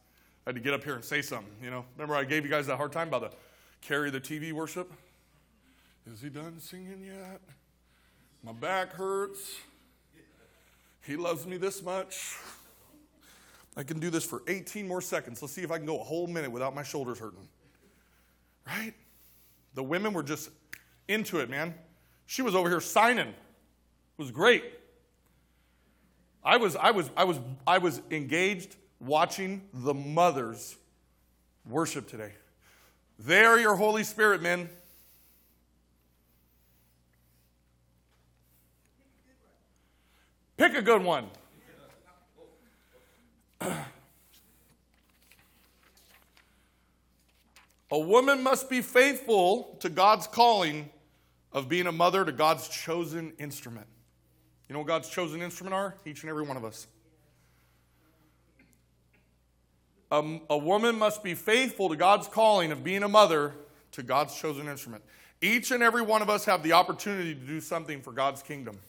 I 0.45 0.49
had 0.49 0.55
to 0.55 0.61
get 0.61 0.75
up 0.75 0.83
here 0.83 0.93
and 0.93 1.03
say 1.03 1.23
something, 1.23 1.51
you 1.63 1.71
know. 1.71 1.83
Remember 1.95 2.15
I 2.15 2.23
gave 2.23 2.45
you 2.45 2.51
guys 2.51 2.67
that 2.67 2.77
hard 2.77 2.91
time 2.91 3.07
about 3.07 3.31
the 3.31 3.37
carry 3.81 4.11
the 4.11 4.21
TV 4.21 4.53
worship? 4.53 4.91
Is 6.13 6.21
he 6.21 6.29
done 6.29 6.59
singing 6.59 7.03
yet? 7.03 7.41
My 8.43 8.53
back 8.53 8.93
hurts. 8.93 9.57
He 11.01 11.15
loves 11.15 11.47
me 11.47 11.57
this 11.57 11.81
much. 11.81 12.35
I 13.75 13.83
can 13.83 13.99
do 13.99 14.09
this 14.09 14.23
for 14.23 14.43
18 14.47 14.87
more 14.87 15.01
seconds. 15.01 15.41
Let's 15.41 15.53
see 15.53 15.63
if 15.63 15.71
I 15.71 15.77
can 15.77 15.85
go 15.87 15.99
a 15.99 16.03
whole 16.03 16.27
minute 16.27 16.51
without 16.51 16.75
my 16.75 16.83
shoulders 16.83 17.19
hurting. 17.19 17.47
Right? 18.67 18.93
The 19.73 19.83
women 19.83 20.13
were 20.13 20.23
just 20.23 20.49
into 21.07 21.39
it, 21.39 21.49
man. 21.49 21.73
She 22.25 22.41
was 22.41 22.53
over 22.53 22.69
here 22.69 22.81
signing. 22.81 23.29
It 23.29 23.35
was 24.17 24.31
great. 24.31 24.63
I 26.43 26.57
was, 26.57 26.75
I 26.75 26.91
was, 26.91 27.09
I 27.15 27.23
was, 27.23 27.39
I 27.65 27.77
was 27.77 28.01
engaged 28.11 28.75
watching 28.99 29.61
the 29.73 29.93
mothers 29.93 30.75
worship 31.69 32.07
today. 32.07 32.33
They 33.19 33.43
are 33.43 33.59
your 33.59 33.75
Holy 33.75 34.03
Spirit, 34.03 34.41
men. 34.41 34.69
Pick 40.57 40.75
a 40.75 40.81
good 40.81 41.03
one. 41.03 41.27
A 47.91 47.99
woman 47.99 48.43
must 48.43 48.69
be 48.69 48.81
faithful 48.81 49.77
to 49.79 49.89
God's 49.89 50.27
calling 50.27 50.89
of 51.51 51.69
being 51.69 51.87
a 51.87 51.91
mother 51.91 52.25
to 52.25 52.31
God's 52.31 52.67
chosen 52.67 53.33
instrument. 53.39 53.87
You 54.67 54.73
know 54.73 54.79
what 54.79 54.87
God's 54.87 55.09
chosen 55.09 55.41
instrument 55.41 55.73
are? 55.73 55.95
Each 56.05 56.23
and 56.23 56.29
every 56.29 56.43
one 56.43 56.57
of 56.57 56.65
us. 56.65 56.87
Um, 60.11 60.41
a 60.49 60.57
woman 60.57 60.97
must 60.97 61.23
be 61.23 61.33
faithful 61.33 61.89
to 61.89 61.95
God's 61.95 62.27
calling 62.27 62.71
of 62.71 62.83
being 62.83 63.03
a 63.03 63.09
mother 63.09 63.53
to 63.93 64.03
God's 64.03 64.35
chosen 64.39 64.67
instrument. 64.67 65.03
Each 65.41 65.71
and 65.71 65.83
every 65.83 66.01
one 66.01 66.21
of 66.21 66.29
us 66.29 66.45
have 66.45 66.63
the 66.63 66.73
opportunity 66.73 67.33
to 67.35 67.41
do 67.41 67.61
something 67.61 68.01
for 68.01 68.11
God's 68.11 68.41
kingdom. 68.41 68.79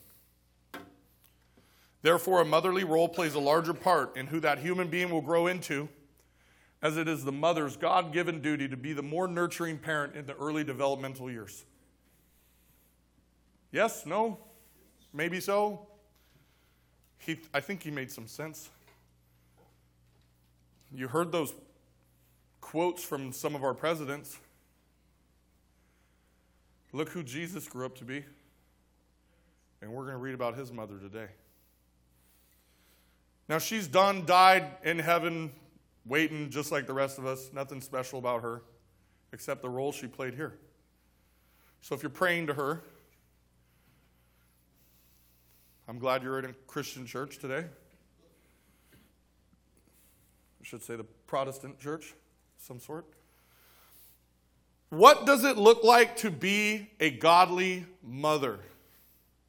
Therefore, 2.01 2.41
a 2.41 2.45
motherly 2.45 2.85
role 2.85 3.09
plays 3.09 3.35
a 3.35 3.39
larger 3.39 3.73
part 3.73 4.15
in 4.15 4.27
who 4.27 4.39
that 4.39 4.59
human 4.59 4.87
being 4.87 5.09
will 5.09 5.21
grow 5.21 5.47
into, 5.47 5.89
as 6.81 6.97
it 6.97 7.07
is 7.07 7.25
the 7.25 7.31
mother's 7.31 7.75
God 7.75 8.13
given 8.13 8.41
duty 8.41 8.67
to 8.67 8.77
be 8.77 8.93
the 8.93 9.03
more 9.03 9.27
nurturing 9.27 9.77
parent 9.77 10.15
in 10.15 10.25
the 10.25 10.35
early 10.35 10.63
developmental 10.63 11.29
years. 11.29 11.65
Yes? 13.71 14.05
No? 14.05 14.39
Maybe 15.13 15.39
so. 15.39 15.87
He, 17.17 17.39
I 17.53 17.59
think 17.59 17.83
he 17.83 17.91
made 17.91 18.11
some 18.11 18.27
sense. 18.27 18.69
You 20.93 21.07
heard 21.07 21.31
those 21.31 21.53
quotes 22.61 23.03
from 23.03 23.31
some 23.31 23.55
of 23.55 23.63
our 23.63 23.73
presidents. 23.73 24.37
Look 26.93 27.09
who 27.09 27.23
Jesus 27.23 27.67
grew 27.67 27.85
up 27.85 27.97
to 27.97 28.05
be. 28.05 28.23
And 29.81 29.91
we're 29.91 30.03
going 30.03 30.13
to 30.13 30.19
read 30.19 30.33
about 30.33 30.57
his 30.57 30.71
mother 30.71 30.97
today. 30.97 31.27
Now, 33.47 33.57
she's 33.57 33.87
done, 33.87 34.25
died 34.25 34.65
in 34.83 34.99
heaven, 34.99 35.51
waiting 36.09 36.49
just 36.49 36.71
like 36.71 36.87
the 36.87 36.93
rest 36.93 37.17
of 37.17 37.25
us. 37.25 37.51
Nothing 37.53 37.79
special 37.79 38.19
about 38.19 38.41
her, 38.41 38.63
except 39.31 39.61
the 39.61 39.69
role 39.69 39.93
she 39.93 40.07
played 40.07 40.33
here. 40.33 40.55
So 41.81 41.95
if 41.95 42.03
you're 42.03 42.09
praying 42.09 42.47
to 42.47 42.53
her, 42.55 42.81
I'm 45.87 45.99
glad 45.99 46.23
you're 46.23 46.39
in 46.39 46.45
a 46.45 46.53
Christian 46.67 47.05
church 47.05 47.37
today. 47.37 47.63
I 50.61 50.63
should 50.63 50.83
say 50.83 50.97
the 50.97 51.05
Protestant 51.25 51.79
church, 51.79 52.13
some 52.57 52.79
sort. 52.79 53.05
What 54.89 55.25
does 55.25 55.43
it 55.43 55.57
look 55.57 55.83
like 55.83 56.17
to 56.17 56.31
be 56.31 56.89
a 56.99 57.11
godly 57.11 57.85
mother? 58.03 58.59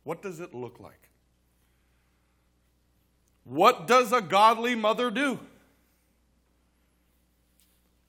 What 0.05 0.23
does 0.23 0.39
it 0.39 0.55
look 0.55 0.79
like? 0.79 1.09
What 3.45 3.87
does 3.87 4.13
a 4.13 4.21
godly 4.21 4.75
mother 4.75 5.11
do? 5.11 5.41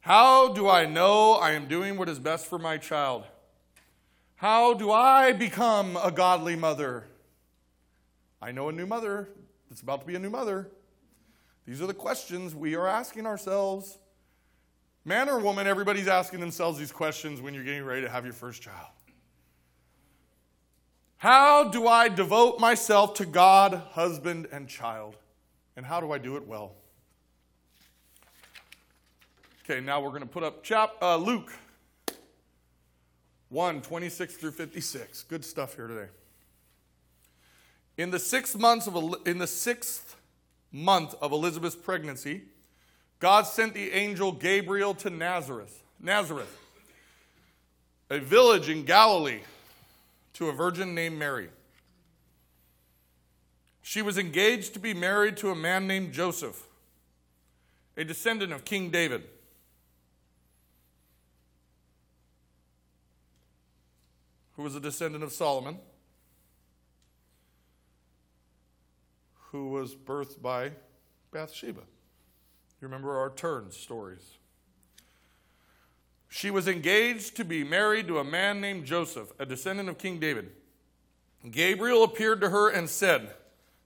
How 0.02 0.52
do 0.52 0.68
I 0.68 0.88
know 0.88 1.34
I 1.34 1.52
am 1.52 1.68
doing 1.68 1.96
what 1.96 2.10
is 2.10 2.18
best 2.18 2.48
for 2.48 2.58
my 2.58 2.78
child? 2.78 3.24
How 4.36 4.74
do 4.74 4.90
I 4.90 5.32
become 5.32 5.96
a 5.96 6.12
godly 6.12 6.56
mother? 6.56 7.06
I 8.42 8.52
know 8.52 8.70
a 8.70 8.72
new 8.72 8.88
mother 8.88 9.30
that's 9.70 9.82
about 9.82 10.02
to 10.02 10.08
be 10.08 10.16
a 10.16 10.20
new 10.20 10.32
mother. 10.32 10.72
These 11.68 11.84
are 11.84 11.86
the 11.86 11.94
questions 11.94 12.56
we 12.56 12.76
are 12.76 12.88
asking 12.88 13.28
ourselves. 13.28 14.00
Man 15.06 15.30
or 15.30 15.38
woman, 15.38 15.68
everybody's 15.68 16.08
asking 16.08 16.40
themselves 16.40 16.80
these 16.80 16.92
questions 16.92 17.40
when 17.40 17.54
you're 17.54 17.64
getting 17.64 17.84
ready 17.84 18.02
to 18.02 18.10
have 18.10 18.26
your 18.26 18.34
first 18.34 18.64
child. 18.64 18.88
How 21.18 21.70
do 21.70 21.88
I 21.88 22.10
devote 22.10 22.60
myself 22.60 23.14
to 23.16 23.26
God, 23.28 23.76
husband, 23.92 24.48
and 24.52 24.68
child? 24.68 25.16
And 25.76 25.86
how 25.86 26.02
do 26.02 26.12
I 26.12 26.18
do 26.18 26.38
it 26.38 26.48
well? 26.48 26.74
Okay, 29.64 29.80
now 29.80 30.02
we're 30.02 30.10
going 30.10 30.22
to 30.22 30.28
put 30.28 30.42
up 30.42 30.64
chap, 30.64 30.96
uh, 31.04 31.18
Luke 31.18 31.54
1 33.50 33.84
26 33.84 34.34
through 34.36 34.52
56. 34.52 35.24
Good 35.24 35.46
stuff 35.46 35.76
here 35.76 35.86
today. 35.86 36.08
In 37.96 38.10
the 38.10 38.18
sixth 38.18 38.58
month 38.58 38.88
of 38.88 39.28
in 39.28 39.38
the 39.38 39.46
sixth 39.46 40.16
month 40.72 41.14
of 41.22 41.32
Elizabeth's 41.32 41.76
pregnancy, 41.76 42.42
God 43.20 43.44
sent 43.46 43.76
the 43.76 43.92
angel 43.92 44.32
Gabriel 44.32 44.96
to 44.96 45.12
Nazareth, 45.12 45.84
Nazareth, 46.00 46.58
a 48.10 48.18
village 48.18 48.68
in 48.68 48.84
Galilee, 48.84 49.42
to 50.34 50.50
a 50.50 50.54
virgin 50.54 50.96
named 50.96 51.20
Mary. 51.20 51.50
She 53.84 54.02
was 54.02 54.18
engaged 54.18 54.74
to 54.74 54.80
be 54.80 54.96
married 54.96 55.38
to 55.38 55.52
a 55.52 55.56
man 55.56 55.86
named 55.86 56.14
Joseph, 56.14 56.68
a 57.96 58.04
descendant 58.04 58.54
of 58.54 58.66
King 58.66 58.90
David. 58.90 59.22
Who 64.62 64.66
was 64.66 64.76
a 64.76 64.80
descendant 64.80 65.24
of 65.24 65.34
Solomon, 65.34 65.80
who 69.46 69.70
was 69.70 69.96
birthed 69.96 70.40
by 70.40 70.74
Bathsheba. 71.32 71.80
You 71.80 72.88
remember 72.88 73.18
our 73.18 73.32
turn 73.32 73.72
stories. 73.72 74.38
She 76.30 76.52
was 76.52 76.68
engaged 76.68 77.36
to 77.38 77.44
be 77.44 77.64
married 77.64 78.08
to 78.10 78.20
a 78.20 78.24
man 78.24 78.62
named 78.62 78.86
Joseph, 78.86 79.34
a 79.40 79.48
descendant 79.48 79.90
of 79.90 79.98
King 79.98 80.20
David. 80.20 80.52
Gabriel 81.50 82.04
appeared 82.04 82.40
to 82.42 82.52
her 82.52 82.70
and 82.70 82.88
said, 82.88 83.34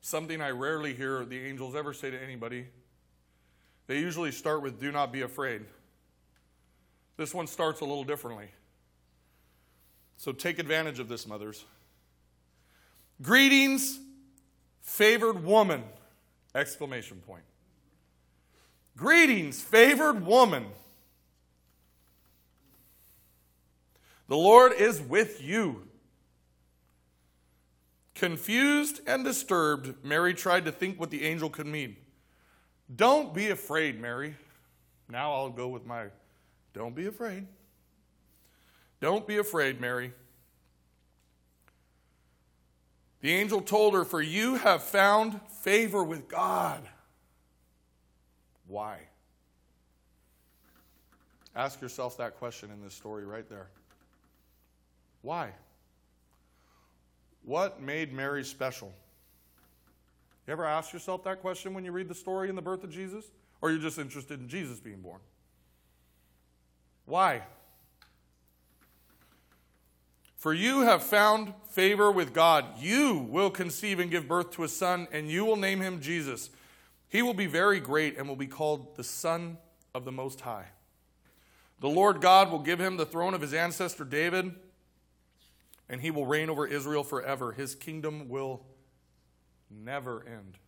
Something 0.01 0.41
I 0.41 0.50
rarely 0.50 0.94
hear 0.94 1.24
the 1.24 1.39
angels 1.39 1.74
ever 1.74 1.94
say 1.94 2.12
to 2.12 2.22
anybody. 2.22 2.65
They 3.88 4.00
usually 4.00 4.34
start 4.34 4.62
with, 4.62 4.82
Do 4.82 4.91
not 4.91 5.13
be 5.13 5.22
afraid. 5.22 5.62
This 7.15 7.34
one 7.34 7.48
starts 7.48 7.79
a 7.79 7.86
little 7.86 8.03
differently. 8.03 8.50
So 10.17 10.31
take 10.31 10.60
advantage 10.60 11.00
of 11.00 11.07
this, 11.07 11.27
mothers. 11.27 11.65
Greetings, 13.22 14.00
favored 14.81 15.43
woman! 15.43 15.84
Exclamation 16.53 17.17
point. 17.17 17.43
Greetings, 18.95 19.62
favored 19.62 20.25
woman. 20.25 20.65
The 24.27 24.38
Lord 24.38 24.72
is 24.74 25.01
with 25.01 25.43
you. 25.43 25.88
Confused 28.15 29.01
and 29.05 29.25
disturbed, 29.25 29.93
Mary 30.03 30.34
tried 30.34 30.65
to 30.65 30.72
think 30.72 31.00
what 31.00 31.12
the 31.12 31.25
angel 31.25 31.50
could 31.50 31.67
mean. 31.67 31.98
Don't 32.95 33.34
be 33.34 33.50
afraid, 33.50 34.00
Mary. 34.00 34.36
Now 35.10 35.34
I'll 35.34 35.50
go 35.50 35.67
with 35.67 35.86
my 35.86 36.05
don't 36.74 36.95
be 36.95 37.05
afraid. 37.05 37.48
Don't 39.06 39.28
be 39.28 39.38
afraid, 39.38 39.80
Mary. 39.80 40.12
The 43.22 43.32
angel 43.32 43.62
told 43.62 43.94
her, 43.94 44.04
For 44.04 44.20
you 44.20 44.56
have 44.56 44.82
found 44.82 45.40
favor 45.62 46.04
with 46.04 46.28
God. 46.28 46.82
Why? 48.66 48.98
Ask 51.56 51.82
yourself 51.82 52.18
that 52.18 52.40
question 52.40 52.72
in 52.72 52.82
this 52.82 52.96
story 52.96 53.28
right 53.28 53.48
there. 53.48 53.68
Why? 55.22 55.52
What 57.44 57.80
made 57.80 58.12
Mary 58.12 58.44
special? 58.44 58.92
You 60.48 60.54
ever 60.54 60.66
ask 60.66 60.94
yourself 60.94 61.24
that 61.26 61.42
question 61.42 61.76
when 61.76 61.86
you 61.86 61.92
read 61.92 62.08
the 62.08 62.16
story 62.16 62.50
in 62.50 62.56
the 62.56 62.64
birth 62.64 62.84
of 62.84 62.90
Jesus? 62.90 63.26
Or 63.62 63.70
you're 63.70 63.80
just 63.80 64.00
interested 64.00 64.40
in 64.40 64.50
Jesus 64.50 64.80
being 64.80 65.02
born? 65.02 65.20
Why? 67.06 67.44
For 70.46 70.54
you 70.54 70.82
have 70.82 71.02
found 71.02 71.56
favor 71.70 72.12
with 72.12 72.32
God. 72.32 72.78
You 72.78 73.16
will 73.32 73.50
conceive 73.50 74.00
and 74.00 74.12
give 74.12 74.28
birth 74.28 74.52
to 74.52 74.64
a 74.64 74.68
son, 74.68 75.08
and 75.12 75.28
you 75.28 75.44
will 75.44 75.56
name 75.56 75.82
him 75.82 76.02
Jesus. 76.02 76.52
He 77.10 77.24
will 77.24 77.34
be 77.34 77.48
very 77.48 77.80
great 77.80 78.16
and 78.16 78.28
will 78.28 78.36
be 78.36 78.46
called 78.46 78.96
the 78.96 79.04
Son 79.04 79.58
of 79.96 80.06
the 80.06 80.12
Most 80.12 80.42
High. 80.42 80.68
The 81.80 81.90
Lord 81.90 82.22
God 82.22 82.52
will 82.52 82.60
give 82.60 82.80
him 82.80 82.96
the 82.96 83.08
throne 83.08 83.34
of 83.34 83.42
his 83.42 83.56
ancestor 83.56 84.04
David 84.04 84.54
and 85.90 86.00
he 86.00 86.12
will 86.12 86.28
reign 86.28 86.52
over 86.52 86.68
Israel 86.68 87.04
forever. 87.04 87.52
His 87.52 87.74
kingdom 87.74 88.30
will 88.30 88.68
never 89.72 90.24
end. 90.28 90.60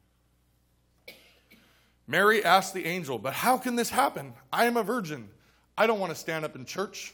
Mary 2.08 2.44
asked 2.44 2.74
the 2.74 2.88
angel, 2.88 3.20
But 3.20 3.34
how 3.34 3.60
can 3.60 3.76
this 3.76 3.92
happen? 3.92 4.34
I 4.52 4.66
am 4.66 4.76
a 4.76 4.82
virgin. 4.82 5.30
I 5.78 5.86
don't 5.86 6.00
want 6.00 6.12
to 6.12 6.20
stand 6.20 6.46
up 6.46 6.56
in 6.56 6.66
church 6.66 7.14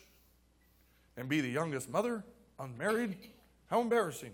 and 1.17 1.27
be 1.27 1.41
the 1.41 1.49
youngest 1.49 1.89
mother, 1.89 2.23
unmarried. 2.63 3.17
How 3.67 3.81
embarrassing. 3.81 4.31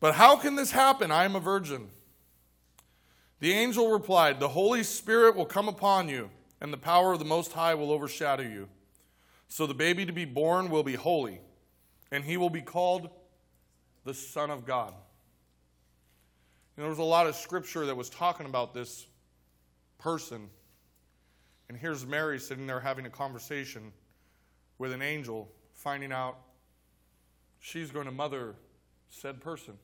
But 0.00 0.14
how 0.14 0.36
can 0.36 0.56
this 0.56 0.70
happen? 0.70 1.10
I 1.10 1.24
am 1.24 1.34
a 1.34 1.40
virgin. 1.40 1.88
The 3.40 3.52
angel 3.52 3.90
replied, 3.90 4.40
The 4.40 4.48
Holy 4.48 4.82
Spirit 4.82 5.36
will 5.36 5.46
come 5.46 5.68
upon 5.68 6.08
you, 6.08 6.30
and 6.60 6.72
the 6.72 6.78
power 6.78 7.12
of 7.12 7.18
the 7.18 7.24
Most 7.24 7.52
High 7.52 7.74
will 7.74 7.90
overshadow 7.90 8.42
you. 8.42 8.68
So 9.48 9.66
the 9.66 9.74
baby 9.74 10.04
to 10.06 10.12
be 10.12 10.24
born 10.24 10.70
will 10.70 10.82
be 10.82 10.94
holy, 10.94 11.40
and 12.10 12.24
he 12.24 12.36
will 12.36 12.50
be 12.50 12.62
called 12.62 13.10
the 14.04 14.14
Son 14.14 14.50
of 14.50 14.66
God. 14.66 14.92
There 16.76 16.88
was 16.88 16.98
a 16.98 17.02
lot 17.02 17.26
of 17.26 17.34
scripture 17.34 17.86
that 17.86 17.96
was 17.96 18.10
talking 18.10 18.46
about 18.46 18.74
this 18.74 19.06
person. 19.98 20.50
And 21.68 21.78
here's 21.78 22.04
Mary 22.04 22.38
sitting 22.38 22.66
there 22.66 22.80
having 22.80 23.06
a 23.06 23.10
conversation 23.10 23.92
with 24.78 24.92
an 24.92 25.02
angel, 25.02 25.48
finding 25.74 26.12
out 26.12 26.38
she's 27.60 27.90
going 27.90 28.06
to 28.06 28.12
mother 28.12 28.54
said 29.08 29.40
person. 29.40 29.74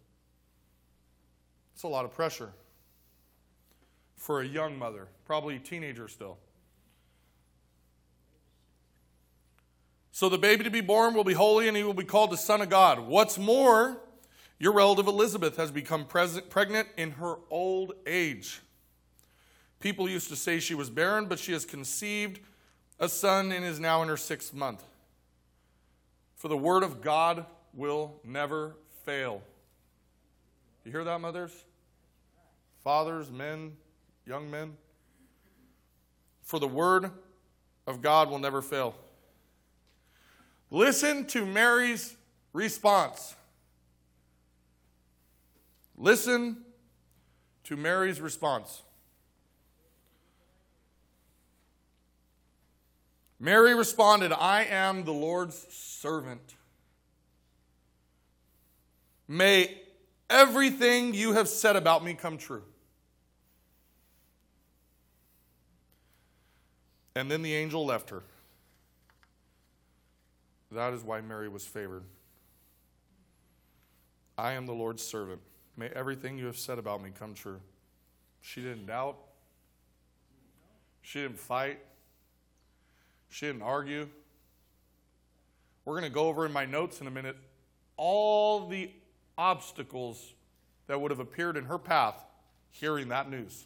It's 1.75 1.83
a 1.83 1.89
lot 1.89 2.05
of 2.05 2.13
pressure 2.13 2.53
for 4.17 4.41
a 4.41 4.47
young 4.47 4.79
mother, 4.79 5.09
probably 5.25 5.59
teenager 5.59 6.07
still. 6.09 6.39
So 10.13 10.29
the 10.29 10.39
baby 10.39 10.63
to 10.65 10.71
be 10.71 10.83
born 10.83 11.15
will 11.15 11.25
be 11.25 11.33
holy 11.33 11.67
and 11.67 11.77
he 11.77 11.83
will 11.83 11.95
be 11.95 12.05
called 12.05 12.31
the 12.31 12.37
Son 12.37 12.61
of 12.61 12.69
God. 12.69 13.01
What's 13.01 13.39
more, 13.39 13.99
your 14.59 14.73
relative 14.73 15.09
Elizabeth 15.09 15.57
has 15.57 15.71
become 15.71 16.05
pregnant 16.05 16.89
in 16.97 17.13
her 17.13 17.37
old 17.51 17.95
age. 18.07 18.61
People 19.81 20.09
used 20.09 20.29
to 20.29 20.37
say 20.37 20.61
she 20.61 20.77
was 20.77 20.91
barren, 20.91 21.27
but 21.27 21.41
she 21.41 21.53
has 21.53 21.65
conceived 21.65 22.39
a 23.03 23.09
son 23.09 23.51
and 23.51 23.65
is 23.65 23.81
now 23.81 24.01
in 24.05 24.09
her 24.09 24.17
sixth 24.17 24.55
month. 24.55 24.85
For 26.37 26.47
the 26.47 26.57
word 26.57 26.85
of 26.85 27.03
God 27.03 27.45
will 27.75 28.15
never 28.23 28.77
fail. 29.05 29.43
You 30.85 30.93
hear 30.93 31.03
that, 31.03 31.21
mothers? 31.21 31.65
Fathers, 32.85 33.29
men, 33.29 33.73
young 34.25 34.49
men? 34.49 34.77
For 36.43 36.61
the 36.61 36.69
word 36.69 37.11
of 37.88 38.03
God 38.03 38.31
will 38.31 38.38
never 38.38 38.62
fail. 38.62 38.95
Listen 40.71 41.27
to 41.27 41.45
Mary's 41.45 42.17
response. 42.53 43.35
Listen 45.97 46.59
to 47.65 47.77
Mary's 47.77 48.21
response. 48.21 48.83
Mary 53.43 53.75
responded, 53.75 54.33
I 54.33 54.63
am 54.63 55.03
the 55.03 55.13
Lord's 55.13 55.67
servant. 55.69 56.55
May 59.27 59.79
everything 60.31 61.13
you 61.13 61.33
have 61.33 61.49
said 61.49 61.75
about 61.75 62.05
me 62.05 62.15
come 62.15 62.39
true. 62.39 62.63
And 67.17 67.29
then 67.29 67.43
the 67.43 67.53
angel 67.53 67.85
left 67.85 68.11
her. 68.11 68.23
That 70.71 70.93
is 70.93 71.03
why 71.03 71.21
Mary 71.21 71.49
was 71.49 71.67
favored. 71.67 72.05
I 74.39 74.53
am 74.53 74.67
the 74.67 74.73
Lord's 74.73 75.03
servant. 75.03 75.41
May 75.77 75.89
everything 75.89 76.39
you 76.39 76.47
have 76.47 76.57
said 76.57 76.79
about 76.79 77.03
me 77.03 77.11
come 77.19 77.35
true. 77.35 77.61
She 78.41 78.61
didn't 78.61 78.87
doubt. 78.87 79.17
She 81.01 81.21
didn't 81.21 81.41
fight. 81.41 81.81
She 83.33 83.47
didn't 83.47 83.62
argue. 83.62 84.11
We're 85.87 85.95
going 85.95 86.05
to 86.05 86.14
go 86.14 86.27
over 86.27 86.45
in 86.45 86.53
my 86.53 86.66
notes 86.66 87.01
in 87.01 87.07
a 87.07 87.11
minute 87.11 87.37
all 87.97 88.68
the 88.68 88.90
obstacles 89.38 90.35
that 90.87 91.01
would 91.01 91.11
have 91.11 91.18
appeared 91.18 91.57
in 91.57 91.64
her 91.64 91.79
path 91.79 92.23
hearing 92.68 93.09
that 93.09 93.31
news. 93.31 93.64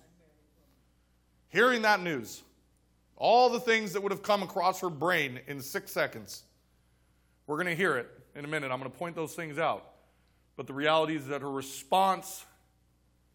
Hearing 1.49 1.83
that 1.83 2.01
news. 2.01 2.45
All 3.17 3.51
the 3.51 3.59
things 3.59 3.93
that 3.95 4.05
would 4.05 4.13
have 4.13 4.23
come 4.23 4.45
across 4.45 4.81
her 4.83 4.91
brain 4.91 5.41
in 5.49 5.61
six 5.61 5.91
seconds. 5.91 6.45
We're 7.49 7.57
going 7.57 7.67
to 7.67 7.75
hear 7.75 7.97
it 7.97 8.09
in 8.37 8.45
a 8.45 8.49
minute. 8.49 8.71
I'm 8.71 8.79
going 8.79 8.91
to 8.91 8.97
point 8.97 9.17
those 9.17 9.35
things 9.35 9.59
out. 9.59 9.85
But 10.57 10.69
the 10.69 10.75
reality 10.75 11.17
is 11.17 11.27
that 11.27 11.43
her 11.43 11.51
response 11.51 12.45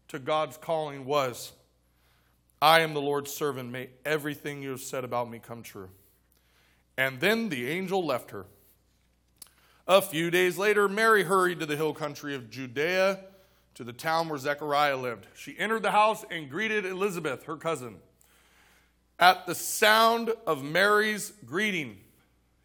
to 0.08 0.18
God's 0.18 0.56
calling 0.56 1.04
was, 1.04 1.52
I 2.62 2.80
am 2.80 2.94
the 2.94 3.02
Lord's 3.02 3.32
servant. 3.32 3.70
May 3.70 3.90
everything 4.06 4.62
you 4.62 4.70
have 4.70 4.80
said 4.80 5.04
about 5.04 5.30
me 5.30 5.38
come 5.38 5.62
true. 5.62 5.90
And 6.96 7.20
then 7.20 7.48
the 7.48 7.68
angel 7.68 8.04
left 8.04 8.30
her. 8.30 8.46
A 9.86 10.00
few 10.00 10.30
days 10.30 10.58
later, 10.58 10.88
Mary 10.88 11.24
hurried 11.24 11.60
to 11.60 11.66
the 11.66 11.76
hill 11.76 11.92
country 11.92 12.34
of 12.34 12.50
Judea 12.50 13.20
to 13.74 13.84
the 13.84 13.92
town 13.92 14.28
where 14.28 14.38
Zechariah 14.38 14.96
lived. 14.96 15.26
She 15.34 15.58
entered 15.58 15.82
the 15.82 15.90
house 15.90 16.24
and 16.30 16.50
greeted 16.50 16.84
Elizabeth, 16.84 17.44
her 17.44 17.56
cousin. 17.56 17.96
At 19.18 19.46
the 19.46 19.54
sound 19.54 20.32
of 20.46 20.62
Mary's 20.62 21.32
greeting, 21.44 21.98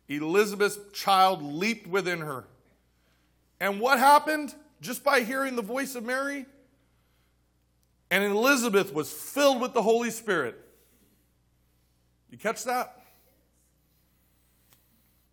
Elizabeth's 0.10 0.80
child 0.94 1.42
leaped 1.42 1.88
within 1.88 2.20
her. 2.20 2.46
And 3.60 3.80
what 3.80 4.00
happened 4.00 4.54
just 4.82 5.04
by 5.04 5.22
hearing 5.22 5.56
the 5.56 5.62
voice 5.62 5.96
of 5.96 6.04
Mary? 6.04 6.46
And 8.10 8.24
Elizabeth 8.24 8.94
was 8.94 9.12
filled 9.12 9.62
with 9.62 9.74
the 9.74 9.82
Holy 9.82 10.12
Spirit. 10.12 10.56
You 12.30 12.38
catch 12.38 12.64
that? 12.66 12.97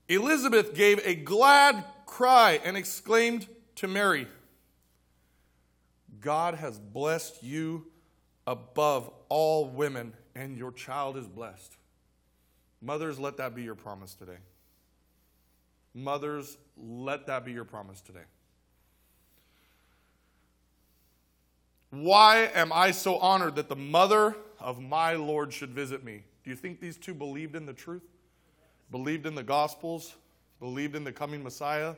Elizabeth 0.08 0.74
gave 0.74 1.00
a 1.04 1.14
glad 1.14 1.84
cry 2.06 2.60
and 2.64 2.76
exclaimed 2.76 3.46
to 3.76 3.88
Mary, 3.88 4.26
God 6.20 6.54
has 6.54 6.78
blessed 6.78 7.42
you 7.42 7.86
above 8.46 9.10
all 9.28 9.68
women, 9.68 10.14
and 10.34 10.56
your 10.56 10.72
child 10.72 11.16
is 11.16 11.26
blessed. 11.26 11.76
Mothers, 12.80 13.18
let 13.18 13.38
that 13.38 13.54
be 13.54 13.62
your 13.62 13.74
promise 13.74 14.14
today. 14.14 14.36
Mothers, 15.94 16.56
let 16.76 17.26
that 17.26 17.44
be 17.44 17.52
your 17.52 17.64
promise 17.64 18.00
today. 18.00 18.24
Why 21.90 22.50
am 22.54 22.72
I 22.72 22.90
so 22.90 23.18
honored 23.18 23.56
that 23.56 23.68
the 23.68 23.76
mother 23.76 24.36
of 24.58 24.80
my 24.80 25.14
Lord 25.14 25.52
should 25.52 25.70
visit 25.70 26.04
me? 26.04 26.24
Do 26.42 26.50
you 26.50 26.56
think 26.56 26.80
these 26.80 26.96
two 26.96 27.14
believed 27.14 27.54
in 27.54 27.66
the 27.66 27.72
truth? 27.72 28.02
Believed 28.90 29.26
in 29.26 29.34
the 29.34 29.42
Gospels? 29.42 30.14
Believed 30.60 30.94
in 30.96 31.04
the 31.04 31.12
coming 31.12 31.42
Messiah? 31.42 31.94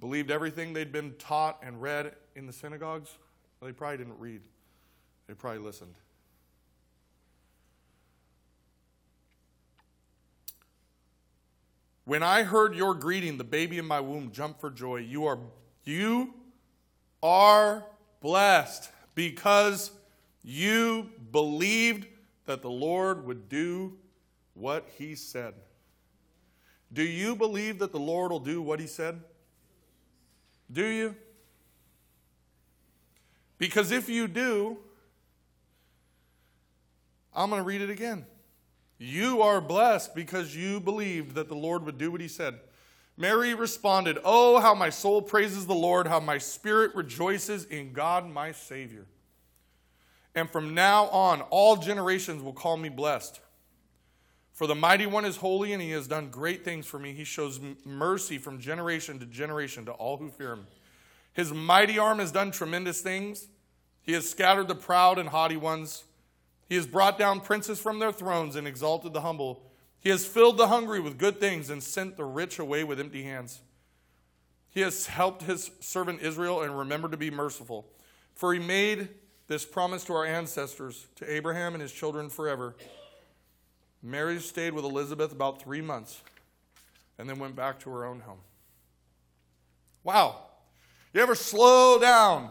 Believed 0.00 0.30
everything 0.30 0.72
they'd 0.72 0.92
been 0.92 1.14
taught 1.18 1.58
and 1.62 1.80
read 1.80 2.14
in 2.36 2.46
the 2.46 2.52
synagogues? 2.52 3.10
They 3.62 3.72
probably 3.72 3.98
didn't 3.98 4.18
read, 4.18 4.40
they 5.26 5.34
probably 5.34 5.60
listened. 5.60 5.94
When 12.06 12.22
I 12.22 12.42
heard 12.42 12.74
your 12.74 12.94
greeting, 12.94 13.36
the 13.36 13.44
baby 13.44 13.78
in 13.78 13.84
my 13.84 14.00
womb 14.00 14.32
jumped 14.32 14.60
for 14.60 14.70
joy. 14.70 14.96
You 14.96 15.26
are 15.26 15.38
you 15.84 16.34
are 17.22 17.84
blessed 18.20 18.90
because 19.14 19.92
you 20.42 21.10
believed 21.30 22.06
that 22.46 22.62
the 22.62 22.70
Lord 22.70 23.26
would 23.26 23.48
do 23.48 23.96
what 24.54 24.88
he 24.98 25.14
said. 25.14 25.54
Do 26.92 27.02
you 27.02 27.36
believe 27.36 27.78
that 27.78 27.92
the 27.92 28.00
Lord 28.00 28.32
will 28.32 28.40
do 28.40 28.60
what 28.60 28.80
he 28.80 28.86
said? 28.86 29.20
Do 30.70 30.84
you? 30.84 31.16
Because 33.58 33.90
if 33.90 34.08
you 34.08 34.26
do, 34.26 34.78
I'm 37.34 37.50
going 37.50 37.60
to 37.60 37.66
read 37.66 37.82
it 37.82 37.90
again. 37.90 38.26
You 38.98 39.42
are 39.42 39.60
blessed 39.60 40.14
because 40.14 40.54
you 40.54 40.80
believed 40.80 41.34
that 41.34 41.48
the 41.48 41.54
Lord 41.54 41.84
would 41.84 41.98
do 41.98 42.10
what 42.10 42.20
he 42.20 42.28
said. 42.28 42.58
Mary 43.16 43.54
responded, 43.54 44.18
Oh, 44.24 44.60
how 44.60 44.74
my 44.74 44.90
soul 44.90 45.22
praises 45.22 45.66
the 45.66 45.74
Lord, 45.74 46.06
how 46.06 46.20
my 46.20 46.38
spirit 46.38 46.94
rejoices 46.94 47.64
in 47.66 47.92
God 47.92 48.28
my 48.28 48.52
Savior. 48.52 49.06
And 50.34 50.48
from 50.48 50.74
now 50.74 51.06
on, 51.08 51.42
all 51.42 51.76
generations 51.76 52.42
will 52.42 52.52
call 52.52 52.76
me 52.76 52.88
blessed. 52.88 53.40
For 54.60 54.66
the 54.66 54.74
mighty 54.74 55.06
one 55.06 55.24
is 55.24 55.38
holy, 55.38 55.72
and 55.72 55.80
he 55.80 55.92
has 55.92 56.06
done 56.06 56.28
great 56.28 56.66
things 56.66 56.84
for 56.84 56.98
me. 56.98 57.14
He 57.14 57.24
shows 57.24 57.58
mercy 57.82 58.36
from 58.36 58.60
generation 58.60 59.18
to 59.20 59.24
generation 59.24 59.86
to 59.86 59.92
all 59.92 60.18
who 60.18 60.28
fear 60.28 60.52
him. 60.52 60.66
His 61.32 61.50
mighty 61.50 61.98
arm 61.98 62.18
has 62.18 62.30
done 62.30 62.50
tremendous 62.50 63.00
things. 63.00 63.48
He 64.02 64.12
has 64.12 64.28
scattered 64.28 64.68
the 64.68 64.74
proud 64.74 65.18
and 65.18 65.30
haughty 65.30 65.56
ones. 65.56 66.04
He 66.68 66.74
has 66.74 66.86
brought 66.86 67.18
down 67.18 67.40
princes 67.40 67.80
from 67.80 68.00
their 68.00 68.12
thrones 68.12 68.54
and 68.54 68.68
exalted 68.68 69.14
the 69.14 69.22
humble. 69.22 69.62
He 69.98 70.10
has 70.10 70.26
filled 70.26 70.58
the 70.58 70.68
hungry 70.68 71.00
with 71.00 71.16
good 71.16 71.40
things 71.40 71.70
and 71.70 71.82
sent 71.82 72.18
the 72.18 72.26
rich 72.26 72.58
away 72.58 72.84
with 72.84 73.00
empty 73.00 73.22
hands. 73.22 73.62
He 74.68 74.82
has 74.82 75.06
helped 75.06 75.44
his 75.44 75.70
servant 75.80 76.20
Israel 76.20 76.60
and 76.60 76.78
remembered 76.78 77.12
to 77.12 77.16
be 77.16 77.30
merciful. 77.30 77.86
For 78.34 78.52
he 78.52 78.60
made 78.60 79.08
this 79.46 79.64
promise 79.64 80.04
to 80.04 80.12
our 80.12 80.26
ancestors, 80.26 81.06
to 81.16 81.34
Abraham 81.34 81.72
and 81.72 81.80
his 81.80 81.92
children 81.92 82.28
forever. 82.28 82.76
Mary 84.02 84.38
stayed 84.40 84.72
with 84.72 84.84
Elizabeth 84.84 85.32
about 85.32 85.62
three 85.62 85.80
months 85.80 86.22
and 87.18 87.28
then 87.28 87.38
went 87.38 87.54
back 87.54 87.78
to 87.80 87.90
her 87.90 88.04
own 88.04 88.20
home. 88.20 88.40
Wow. 90.02 90.36
You 91.12 91.20
ever 91.20 91.34
slow 91.34 91.98
down 91.98 92.50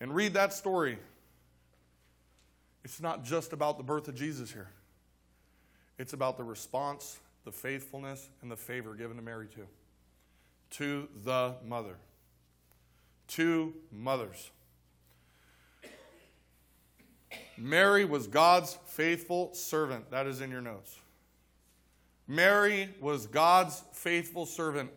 and 0.00 0.14
read 0.14 0.34
that 0.34 0.52
story? 0.52 0.98
It's 2.84 3.00
not 3.00 3.24
just 3.24 3.52
about 3.52 3.78
the 3.78 3.84
birth 3.84 4.08
of 4.08 4.14
Jesus 4.14 4.52
here. 4.52 4.70
It's 5.98 6.12
about 6.12 6.36
the 6.36 6.44
response, 6.44 7.18
the 7.44 7.52
faithfulness, 7.52 8.28
and 8.42 8.50
the 8.50 8.56
favor 8.56 8.94
given 8.94 9.16
to 9.16 9.22
Mary, 9.22 9.48
too. 9.52 9.66
To 10.70 11.08
the 11.24 11.56
mother. 11.64 11.96
Two 13.28 13.74
mothers. 13.90 14.50
Mary 17.58 18.04
was 18.04 18.26
God's 18.26 18.76
faithful 18.86 19.54
servant. 19.54 20.10
That 20.10 20.26
is 20.26 20.40
in 20.40 20.50
your 20.50 20.60
notes. 20.60 20.98
Mary 22.28 22.88
was 23.00 23.26
God's 23.26 23.82
faithful 23.92 24.46
servant. 24.46 24.90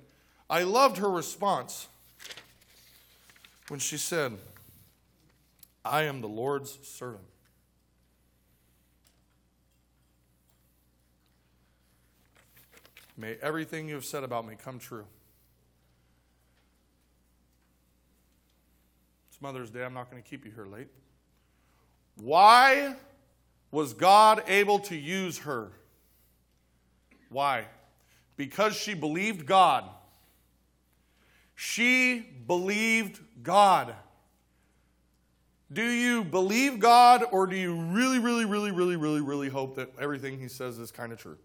I 0.50 0.64
loved 0.64 0.98
her 0.98 1.10
response 1.10 1.88
when 3.68 3.80
she 3.80 3.98
said, 3.98 4.38
I 5.86 6.04
am 6.04 6.22
the 6.22 6.28
Lord's 6.28 6.78
servant. 6.84 7.24
May 13.16 13.36
everything 13.42 13.90
you 13.90 13.96
have 13.96 14.06
said 14.06 14.24
about 14.24 14.48
me 14.48 14.56
come 14.62 14.80
true. 14.80 15.06
It's 19.30 19.42
Mother's 19.42 19.70
Day. 19.70 19.84
I'm 19.84 19.94
not 19.94 20.10
going 20.10 20.24
to 20.24 20.28
keep 20.28 20.46
you 20.46 20.52
here 20.52 20.66
late. 20.66 20.88
Why 22.20 22.96
was 23.72 23.94
God 23.94 24.44
able 24.48 24.80
to 24.80 24.96
use 24.96 25.40
her? 25.40 25.72
Why? 27.30 27.66
Because 28.36 28.76
she 28.76 28.94
believed 28.94 29.46
God. 29.46 29.86
She 31.56 32.26
believed 32.48 33.20
God. 33.44 33.94
Do 35.72 35.84
you 35.84 36.24
believe 36.24 36.80
God 36.80 37.24
or 37.32 37.46
do 37.46 37.56
you 37.56 37.76
really, 37.76 38.18
really, 38.18 38.46
really, 38.46 38.72
really, 38.72 38.96
really, 38.96 39.22
really 39.22 39.50
hope 39.50 39.76
that 39.76 39.92
everything 40.00 40.40
He 40.40 40.48
says 40.48 40.80
is 40.80 40.90
kind 40.90 41.12
of 41.12 41.20
true? 41.20 41.38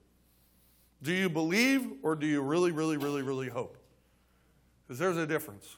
Do 1.02 1.12
you 1.12 1.28
believe 1.28 1.86
or 2.02 2.16
do 2.16 2.26
you 2.26 2.40
really, 2.40 2.72
really, 2.72 2.96
really, 2.96 3.20
really 3.20 3.48
hope? 3.48 3.76
Because 4.86 4.98
there's 4.98 5.18
a 5.18 5.26
difference. 5.26 5.76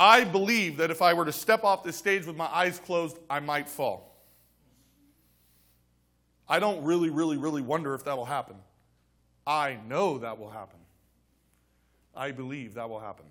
I 0.00 0.24
believe 0.24 0.78
that 0.78 0.90
if 0.90 1.02
I 1.02 1.12
were 1.12 1.26
to 1.26 1.32
step 1.32 1.62
off 1.62 1.84
this 1.84 1.94
stage 1.94 2.24
with 2.24 2.34
my 2.34 2.46
eyes 2.46 2.78
closed, 2.78 3.18
I 3.28 3.38
might 3.40 3.68
fall. 3.68 4.16
I 6.48 6.58
don't 6.58 6.82
really, 6.82 7.10
really, 7.10 7.36
really 7.36 7.60
wonder 7.60 7.94
if 7.94 8.04
that 8.04 8.16
will 8.16 8.24
happen. 8.24 8.56
I 9.46 9.76
know 9.86 10.16
that 10.16 10.38
will 10.38 10.48
happen. 10.48 10.78
I 12.16 12.30
believe 12.30 12.74
that 12.74 12.88
will 12.88 12.98
happen. 12.98 13.26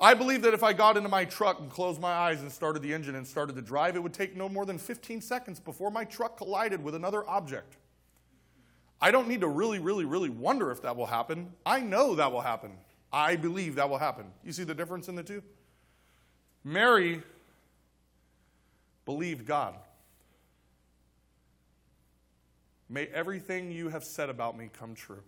I 0.00 0.14
believe 0.14 0.40
that 0.42 0.54
if 0.54 0.62
I 0.62 0.72
got 0.72 0.96
into 0.96 1.10
my 1.10 1.26
truck 1.26 1.60
and 1.60 1.70
closed 1.70 2.00
my 2.00 2.12
eyes 2.12 2.40
and 2.40 2.50
started 2.50 2.80
the 2.80 2.94
engine 2.94 3.14
and 3.14 3.26
started 3.26 3.54
to 3.56 3.62
drive, 3.62 3.96
it 3.96 4.02
would 4.02 4.14
take 4.14 4.34
no 4.34 4.48
more 4.48 4.64
than 4.64 4.78
15 4.78 5.20
seconds 5.20 5.60
before 5.60 5.90
my 5.90 6.04
truck 6.04 6.38
collided 6.38 6.82
with 6.82 6.94
another 6.94 7.28
object. 7.28 7.76
I 8.98 9.10
don't 9.10 9.28
need 9.28 9.42
to 9.42 9.48
really, 9.48 9.78
really, 9.78 10.06
really 10.06 10.30
wonder 10.30 10.70
if 10.70 10.80
that 10.82 10.96
will 10.96 11.06
happen. 11.06 11.52
I 11.66 11.80
know 11.80 12.14
that 12.14 12.32
will 12.32 12.40
happen. 12.40 12.72
I 13.12 13.36
believe 13.36 13.74
that 13.76 13.88
will 13.88 13.98
happen. 13.98 14.26
You 14.44 14.52
see 14.52 14.64
the 14.64 14.74
difference 14.74 15.08
in 15.08 15.16
the 15.16 15.22
two? 15.22 15.42
Mary 16.64 17.22
believed 19.04 19.46
God. 19.46 19.74
May 22.88 23.06
everything 23.06 23.70
you 23.70 23.88
have 23.88 24.04
said 24.04 24.28
about 24.28 24.56
me 24.58 24.68
come 24.72 24.94
true. 24.94 25.22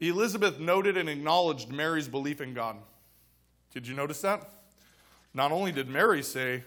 Elizabeth 0.00 0.60
noted 0.60 0.96
and 0.96 1.08
acknowledged 1.08 1.70
Mary's 1.70 2.06
belief 2.06 2.40
in 2.40 2.54
God. 2.54 2.76
Did 3.72 3.86
you 3.86 3.94
notice 3.94 4.20
that? 4.20 4.48
Not 5.34 5.52
only 5.52 5.72
did 5.72 5.88
Mary 5.88 6.22
say, 6.22 6.64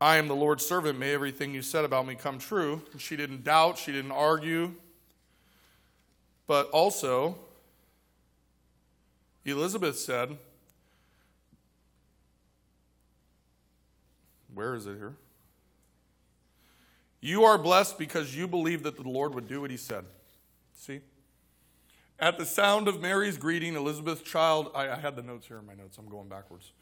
I 0.00 0.16
am 0.16 0.28
the 0.28 0.34
Lord's 0.34 0.66
servant. 0.66 0.98
May 0.98 1.14
everything 1.14 1.54
you 1.54 1.62
said 1.62 1.84
about 1.84 2.06
me 2.06 2.14
come 2.14 2.38
true. 2.38 2.82
She 2.98 3.16
didn't 3.16 3.44
doubt, 3.44 3.78
she 3.78 3.92
didn't 3.92 4.12
argue. 4.12 4.74
But 6.46 6.68
also, 6.70 7.38
Elizabeth 9.44 9.98
said, 9.98 10.36
Where 14.54 14.74
is 14.74 14.86
it 14.86 14.96
here? 14.96 15.14
You 17.20 17.44
are 17.44 17.56
blessed 17.56 17.98
because 17.98 18.36
you 18.36 18.46
believe 18.46 18.82
that 18.82 18.96
the 18.96 19.08
Lord 19.08 19.34
would 19.34 19.48
do 19.48 19.62
what 19.62 19.70
he 19.70 19.76
said. 19.76 20.04
See? 20.74 21.00
At 22.18 22.36
the 22.36 22.44
sound 22.44 22.86
of 22.86 23.00
Mary's 23.00 23.38
greeting, 23.38 23.74
Elizabeth's 23.74 24.22
child, 24.22 24.70
I, 24.74 24.90
I 24.90 24.96
had 24.96 25.16
the 25.16 25.22
notes 25.22 25.46
here 25.46 25.58
in 25.58 25.66
my 25.66 25.74
notes, 25.74 25.96
I'm 25.96 26.08
going 26.08 26.28
backwards. 26.28 26.72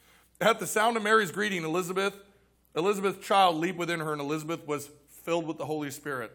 At 0.40 0.58
the 0.58 0.66
sound 0.66 0.96
of 0.96 1.02
Mary's 1.02 1.30
greeting, 1.30 1.62
Elizabeth 1.62 2.14
Elizabeth's 2.74 3.26
child 3.26 3.56
leaped 3.56 3.78
within 3.78 4.00
her, 4.00 4.12
and 4.12 4.20
Elizabeth 4.20 4.66
was 4.66 4.90
filled 5.08 5.46
with 5.46 5.58
the 5.58 5.66
Holy 5.66 5.90
Spirit. 5.90 6.32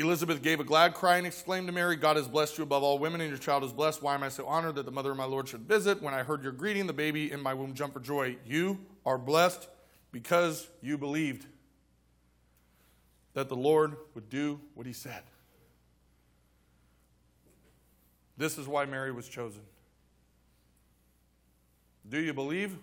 Elizabeth 0.00 0.42
gave 0.42 0.60
a 0.60 0.64
glad 0.64 0.94
cry 0.94 1.16
and 1.18 1.26
exclaimed 1.26 1.66
to 1.66 1.72
Mary, 1.72 1.96
God 1.96 2.16
has 2.16 2.26
blessed 2.26 2.58
you 2.58 2.64
above 2.64 2.82
all 2.82 2.98
women, 2.98 3.20
and 3.20 3.28
your 3.28 3.38
child 3.38 3.64
is 3.64 3.72
blessed. 3.72 4.02
Why 4.02 4.14
am 4.14 4.22
I 4.22 4.28
so 4.28 4.46
honored 4.46 4.76
that 4.76 4.84
the 4.84 4.90
mother 4.90 5.10
of 5.10 5.16
my 5.16 5.24
Lord 5.24 5.48
should 5.48 5.62
visit? 5.62 6.00
When 6.00 6.14
I 6.14 6.22
heard 6.22 6.42
your 6.42 6.52
greeting, 6.52 6.86
the 6.86 6.92
baby 6.92 7.30
in 7.30 7.40
my 7.40 7.54
womb 7.54 7.74
jumped 7.74 7.94
for 7.94 8.00
joy. 8.00 8.36
You 8.46 8.78
are 9.04 9.18
blessed 9.18 9.68
because 10.12 10.68
you 10.80 10.96
believed 10.96 11.46
that 13.34 13.48
the 13.48 13.56
Lord 13.56 13.96
would 14.14 14.28
do 14.28 14.60
what 14.74 14.86
he 14.86 14.92
said. 14.92 15.22
This 18.36 18.58
is 18.58 18.66
why 18.66 18.86
Mary 18.86 19.12
was 19.12 19.28
chosen. 19.28 19.62
Do 22.08 22.18
you 22.18 22.32
believe? 22.32 22.76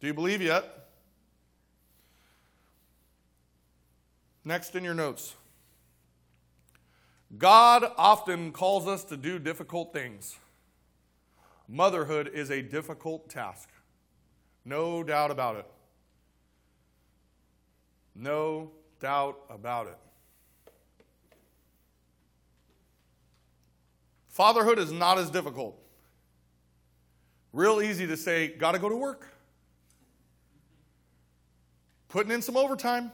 Do 0.00 0.06
you 0.06 0.14
believe 0.14 0.42
yet? 0.42 0.88
Next 4.44 4.76
in 4.76 4.84
your 4.84 4.94
notes. 4.94 5.34
God 7.36 7.92
often 7.98 8.52
calls 8.52 8.86
us 8.86 9.04
to 9.04 9.16
do 9.16 9.38
difficult 9.38 9.92
things. 9.92 10.38
Motherhood 11.68 12.30
is 12.32 12.50
a 12.50 12.62
difficult 12.62 13.28
task. 13.28 13.68
No 14.64 15.02
doubt 15.02 15.30
about 15.30 15.56
it. 15.56 15.66
No 18.14 18.70
doubt 19.00 19.38
about 19.50 19.88
it. 19.88 19.98
Fatherhood 24.28 24.78
is 24.78 24.90
not 24.90 25.18
as 25.18 25.30
difficult. 25.30 25.76
Real 27.52 27.82
easy 27.82 28.06
to 28.06 28.16
say, 28.16 28.48
got 28.48 28.72
to 28.72 28.78
go 28.78 28.88
to 28.88 28.96
work. 28.96 29.34
Putting 32.08 32.32
in 32.32 32.40
some 32.40 32.56
overtime. 32.56 33.12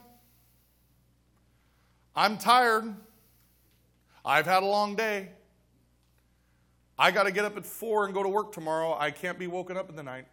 I'm 2.15 2.37
tired. 2.37 2.95
I've 4.25 4.47
had 4.47 4.63
a 4.63 4.65
long 4.65 4.95
day. 4.95 5.29
I 6.97 7.11
got 7.11 7.23
to 7.23 7.31
get 7.31 7.45
up 7.45 7.57
at 7.57 7.65
four 7.65 8.05
and 8.05 8.13
go 8.13 8.23
to 8.23 8.29
work 8.29 8.51
tomorrow. 8.51 8.95
I 8.97 9.11
can't 9.11 9.37
be 9.37 9.47
woken 9.47 9.77
up 9.77 9.89
in 9.89 9.95
the 9.95 10.03
night. 10.03 10.25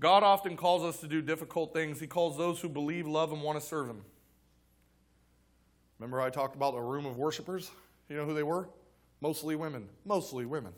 God 0.00 0.22
often 0.22 0.56
calls 0.56 0.82
us 0.82 1.00
to 1.00 1.06
do 1.06 1.22
difficult 1.22 1.72
things. 1.72 2.00
He 2.00 2.06
calls 2.06 2.36
those 2.36 2.60
who 2.60 2.68
believe, 2.68 3.06
love, 3.06 3.32
and 3.32 3.42
want 3.42 3.60
to 3.60 3.64
serve 3.64 3.88
Him. 3.88 4.02
Remember, 5.98 6.20
I 6.20 6.30
talked 6.30 6.56
about 6.56 6.74
a 6.74 6.82
room 6.82 7.06
of 7.06 7.16
worshipers? 7.16 7.70
You 8.08 8.16
know 8.16 8.24
who 8.24 8.34
they 8.34 8.42
were? 8.42 8.68
Mostly 9.20 9.54
women. 9.54 9.88
Mostly 10.04 10.44
women. 10.44 10.72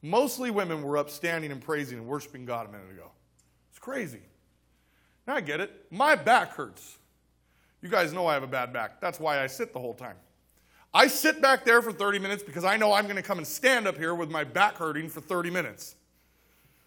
Mostly 0.00 0.50
women 0.50 0.82
were 0.82 0.96
up 0.96 1.10
standing 1.10 1.52
and 1.52 1.60
praising 1.60 1.98
and 1.98 2.06
worshiping 2.06 2.44
God 2.44 2.68
a 2.68 2.72
minute 2.72 2.90
ago. 2.90 3.10
It's 3.70 3.78
crazy. 3.78 4.22
Now 5.26 5.34
I 5.36 5.40
get 5.40 5.60
it. 5.60 5.86
My 5.90 6.16
back 6.16 6.54
hurts. 6.54 6.98
You 7.82 7.88
guys 7.88 8.12
know 8.12 8.26
I 8.26 8.34
have 8.34 8.44
a 8.44 8.48
bad 8.48 8.72
back. 8.72 9.00
That's 9.00 9.20
why 9.20 9.42
I 9.42 9.48
sit 9.48 9.72
the 9.72 9.80
whole 9.80 9.94
time. 9.94 10.16
I 10.94 11.08
sit 11.08 11.42
back 11.42 11.64
there 11.64 11.82
for 11.82 11.92
30 11.92 12.18
minutes 12.18 12.42
because 12.42 12.64
I 12.64 12.76
know 12.76 12.92
I'm 12.92 13.04
going 13.04 13.16
to 13.16 13.22
come 13.22 13.38
and 13.38 13.46
stand 13.46 13.86
up 13.86 13.96
here 13.96 14.14
with 14.14 14.30
my 14.30 14.44
back 14.44 14.76
hurting 14.76 15.08
for 15.08 15.20
30 15.20 15.50
minutes. 15.50 15.96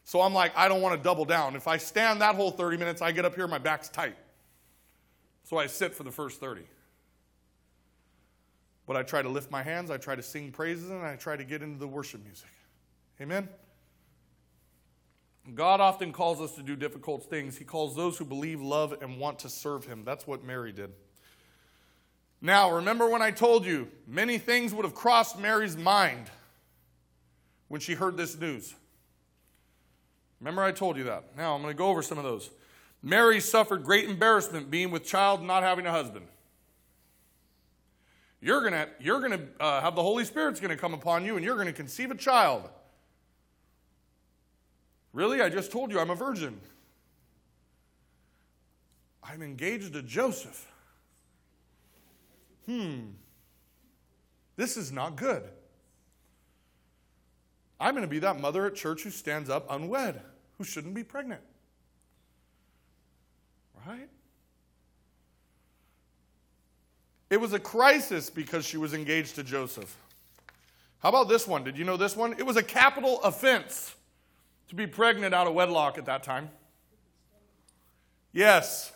So 0.04 0.22
I'm 0.22 0.34
like, 0.34 0.56
I 0.56 0.68
don't 0.68 0.82
want 0.82 0.96
to 0.96 1.04
double 1.04 1.26
down. 1.26 1.56
If 1.56 1.68
I 1.68 1.78
stand 1.78 2.22
that 2.22 2.36
whole 2.36 2.52
30 2.52 2.78
minutes, 2.78 3.02
I 3.02 3.12
get 3.12 3.26
up 3.26 3.36
here, 3.36 3.48
my 3.48 3.58
back's 3.58 3.90
tight. 3.90 4.16
So 5.44 5.58
I 5.58 5.68
sit 5.68 5.94
for 5.94 6.04
the 6.04 6.12
first 6.12 6.40
30. 6.40 6.62
But 8.86 8.96
I 8.96 9.04
try 9.04 9.24
to 9.24 9.30
lift 9.30 9.50
my 9.50 9.64
hands, 9.64 9.90
I 9.90 9.98
try 9.98 10.16
to 10.16 10.22
sing 10.22 10.52
praises, 10.52 10.92
and 10.92 11.04
I 11.04 11.16
try 11.16 11.36
to 11.36 11.44
get 11.44 11.64
into 11.64 11.80
the 11.80 11.88
worship 11.88 12.24
music. 12.24 12.50
Amen? 13.20 13.50
God 15.54 15.80
often 15.80 16.12
calls 16.12 16.42
us 16.42 16.54
to 16.54 16.64
do 16.64 16.76
difficult 16.76 17.30
things. 17.30 17.58
He 17.58 17.64
calls 17.64 17.96
those 17.96 18.18
who 18.18 18.26
believe, 18.26 18.62
love, 18.62 18.96
and 19.02 19.20
want 19.20 19.40
to 19.40 19.50
serve 19.50 19.86
Him. 19.86 20.04
That's 20.04 20.26
what 20.26 20.44
Mary 20.44 20.72
did. 20.72 20.92
Now, 22.42 22.72
remember 22.72 23.08
when 23.10 23.22
I 23.22 23.32
told 23.32 23.66
you 23.66 23.88
many 24.08 24.38
things 24.38 24.74
would 24.74 24.86
have 24.86 24.96
crossed 24.96 25.40
Mary's 25.40 25.78
mind 25.78 26.30
when 27.68 27.80
she 27.80 27.94
heard 27.94 28.18
this 28.18 28.38
news? 28.38 28.74
Remember, 30.40 30.64
I 30.64 30.72
told 30.72 30.98
you 30.98 31.06
that. 31.06 31.38
Now, 31.38 31.56
I'm 31.56 31.62
going 31.62 31.74
to 31.74 31.78
go 31.78 31.88
over 31.88 32.02
some 32.02 32.18
of 32.18 32.24
those. 32.24 32.50
Mary 33.02 33.40
suffered 33.40 33.84
great 33.84 34.10
embarrassment 34.10 34.70
being 34.72 34.92
with 34.92 35.06
child 35.06 35.40
and 35.40 35.48
not 35.48 35.64
having 35.64 35.86
a 35.86 35.92
husband. 35.92 36.26
You're 38.42 38.62
going 38.62 38.74
to 38.74 38.88
you're 39.00 39.20
going 39.20 39.32
to 39.32 39.64
uh, 39.64 39.82
have 39.82 39.96
the 39.96 40.04
Holy 40.04 40.24
Spirit's 40.24 40.60
going 40.60 40.70
to 40.70 40.78
come 40.78 40.94
upon 40.94 41.26
you 41.26 41.36
and 41.36 41.44
you're 41.44 41.56
going 41.56 41.68
to 41.68 41.74
conceive 41.74 42.12
a 42.12 42.16
child. 42.16 42.70
Really? 45.16 45.42
I 45.42 45.48
just 45.48 45.72
told 45.72 45.92
you 45.92 46.00
I'm 46.00 46.10
a 46.10 46.16
virgin. 46.16 46.60
I'm 49.24 49.42
engaged 49.42 49.94
to 49.94 50.02
Joseph. 50.02 50.70
Hmm. 52.66 53.12
This 54.58 54.76
is 54.76 54.92
not 54.92 55.16
good. 55.16 55.44
I'm 57.80 57.94
going 57.94 58.04
to 58.04 58.10
be 58.10 58.20
that 58.20 58.42
mother 58.42 58.66
at 58.66 58.76
church 58.76 59.04
who 59.04 59.10
stands 59.10 59.50
up 59.50 59.66
unwed, 59.70 60.22
who 60.58 60.66
shouldn't 60.66 60.94
be 60.94 61.04
pregnant. 61.04 61.42
Right? 63.88 64.10
It 67.30 67.38
was 67.40 67.54
a 67.54 67.60
crisis 67.60 68.30
because 68.30 68.66
she 68.66 68.76
was 68.76 68.94
engaged 68.94 69.36
to 69.36 69.44
Joseph. 69.44 69.96
How 71.00 71.08
about 71.08 71.30
this 71.30 71.48
one? 71.48 71.64
Did 71.64 71.78
you 71.78 71.86
know 71.86 71.96
this 71.96 72.18
one? 72.18 72.34
It 72.34 72.46
was 72.46 72.58
a 72.58 72.64
capital 72.64 73.22
offense 73.24 73.96
to 74.70 74.76
be 74.76 74.88
pregnant 74.88 75.34
out 75.34 75.48
of 75.48 75.54
wedlock 75.54 75.98
at 75.98 76.06
that 76.06 76.24
time. 76.24 76.50
Yes. 78.32 78.92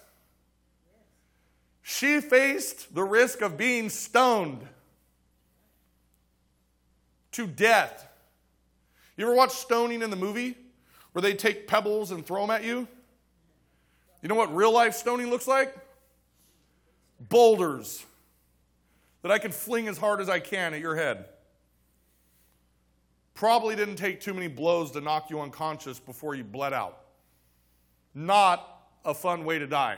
She 1.82 2.20
faced 2.22 2.94
the 2.94 3.04
risk 3.04 3.42
of 3.42 3.58
being 3.58 3.90
stoned 3.90 4.68
to 7.32 7.48
death 7.48 8.10
you 9.20 9.26
ever 9.26 9.36
watch 9.36 9.52
stoning 9.52 10.02
in 10.02 10.12
the 10.12 10.16
movie 10.16 10.56
where 11.12 11.22
they 11.22 11.34
take 11.34 11.68
pebbles 11.68 12.12
and 12.12 12.26
throw 12.26 12.40
them 12.40 12.52
at 12.52 12.64
you? 12.64 12.88
You 14.22 14.30
know 14.30 14.36
what 14.36 14.56
real 14.56 14.72
life 14.72 14.94
stoning 14.94 15.30
looks 15.30 15.46
like? 15.46 15.76
Boulders 17.20 18.06
that 19.22 19.30
I 19.30 19.38
can 19.38 19.52
fling 19.52 19.90
as 19.90 19.98
hard 19.98 20.22
as 20.22 20.30
I 20.30 20.40
can 20.40 20.74
at 20.74 20.80
your 20.80 20.96
head. 20.96 21.26
Probably 23.40 23.74
didn't 23.74 23.96
take 23.96 24.20
too 24.20 24.34
many 24.34 24.50
blows 24.50 24.92
to 24.92 25.00
knock 25.00 25.30
you 25.30 25.40
unconscious 25.40 25.98
before 25.98 26.36
you 26.36 26.44
bled 26.44 26.74
out. 26.74 27.06
Not 28.14 28.68
a 29.06 29.14
fun 29.14 29.46
way 29.46 29.58
to 29.60 29.66
die. 29.66 29.98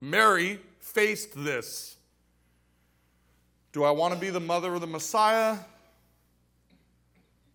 Mary 0.00 0.58
faced 0.78 1.44
this. 1.44 1.98
Do 3.74 3.84
I 3.84 3.90
want 3.90 4.14
to 4.14 4.18
be 4.18 4.30
the 4.30 4.40
mother 4.40 4.72
of 4.72 4.80
the 4.80 4.86
Messiah? 4.86 5.58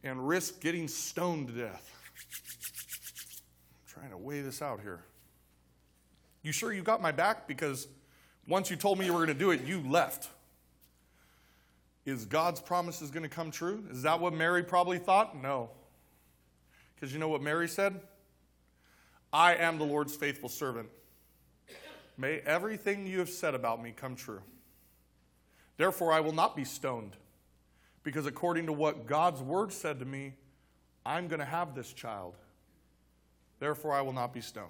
and 0.03 0.27
risk 0.27 0.61
getting 0.61 0.87
stoned 0.87 1.47
to 1.47 1.53
death. 1.55 1.91
I'm 3.73 3.99
trying 3.99 4.11
to 4.11 4.17
weigh 4.17 4.41
this 4.41 4.61
out 4.61 4.79
here. 4.79 4.99
You 6.43 6.51
sure 6.51 6.71
you 6.71 6.83
got 6.83 7.01
my 7.01 7.11
back? 7.11 7.47
Because 7.47 7.87
once 8.47 8.69
you 8.69 8.75
told 8.75 8.99
me 8.99 9.07
you 9.07 9.13
were 9.13 9.25
going 9.25 9.29
to 9.29 9.33
do 9.33 9.49
it, 9.49 9.63
you 9.63 9.79
left. 9.89 10.29
Is 12.05 12.25
God's 12.25 12.61
promises 12.61 13.09
going 13.09 13.23
to 13.23 13.29
come 13.29 13.49
true? 13.49 13.83
Is 13.89 14.03
that 14.03 14.19
what 14.19 14.33
Mary 14.33 14.63
probably 14.63 14.99
thought? 14.99 15.41
No. 15.41 15.71
Because 16.93 17.11
you 17.11 17.19
know 17.19 17.29
what 17.29 17.41
Mary 17.41 17.67
said? 17.67 17.99
I 19.33 19.55
am 19.55 19.77
the 19.77 19.85
Lord's 19.85 20.15
faithful 20.15 20.49
servant. 20.49 20.89
May 22.17 22.39
everything 22.45 23.07
you 23.07 23.19
have 23.19 23.29
said 23.29 23.55
about 23.55 23.81
me 23.81 23.91
come 23.91 24.15
true. 24.15 24.41
Therefore, 25.77 26.13
I 26.13 26.21
will 26.21 26.31
not 26.31 26.55
be 26.55 26.63
stoned 26.63 27.17
because 28.03 28.25
according 28.25 28.67
to 28.67 28.71
what 28.71 29.07
God's 29.07 29.41
word 29.41 29.73
said 29.73 29.99
to 29.99 30.05
me, 30.05 30.35
I'm 31.05 31.27
going 31.27 31.39
to 31.39 31.45
have 31.45 31.75
this 31.75 31.91
child. 31.91 32.35
Therefore, 33.59 33.93
I 33.93 34.01
will 34.01 34.13
not 34.13 34.33
be 34.33 34.41
stoned. 34.41 34.69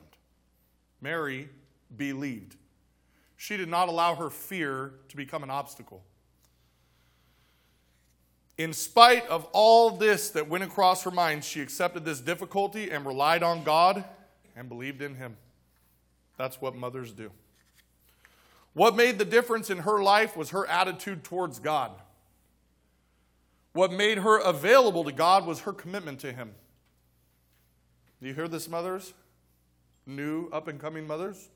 Mary 1.02 1.50
believed. 1.96 2.56
She 3.36 3.58
did 3.58 3.70
not 3.70 3.90
allow 3.90 4.16
her 4.16 4.30
fear 4.30 4.94
to 5.10 5.18
become 5.18 5.44
an 5.44 5.50
obstacle. 5.50 6.04
In 8.58 8.72
spite 8.72 9.28
of 9.28 9.46
all 9.52 9.92
this 9.92 10.30
that 10.30 10.48
went 10.48 10.64
across 10.64 11.04
her 11.04 11.12
mind, 11.12 11.44
she 11.44 11.62
accepted 11.62 12.06
this 12.06 12.22
difficulty 12.22 12.90
and 12.90 13.06
relied 13.06 13.44
on 13.44 13.64
God 13.64 14.06
and 14.56 14.70
believed 14.70 15.02
in 15.02 15.16
Him. 15.16 15.36
That's 16.38 16.62
what 16.62 16.76
mothers 16.76 17.12
do. 17.12 17.32
What 18.74 18.96
made 18.96 19.20
the 19.20 19.26
difference 19.26 19.70
in 19.70 19.80
her 19.80 20.02
life 20.02 20.38
was 20.38 20.52
her 20.52 20.66
attitude 20.68 21.24
towards 21.24 21.60
God. 21.60 21.92
What 23.74 23.92
made 23.92 24.20
her 24.20 24.40
available 24.40 25.04
to 25.04 25.12
God 25.12 25.46
was 25.46 25.62
her 25.62 25.74
commitment 25.74 26.20
to 26.22 26.32
Him. 26.32 26.52
Do 28.22 28.28
you 28.28 28.34
hear 28.34 28.48
this, 28.48 28.70
mothers? 28.70 29.14
New 30.06 30.48
up 30.54 30.70
and 30.70 30.80
coming 30.80 31.06
mothers? 31.06 31.50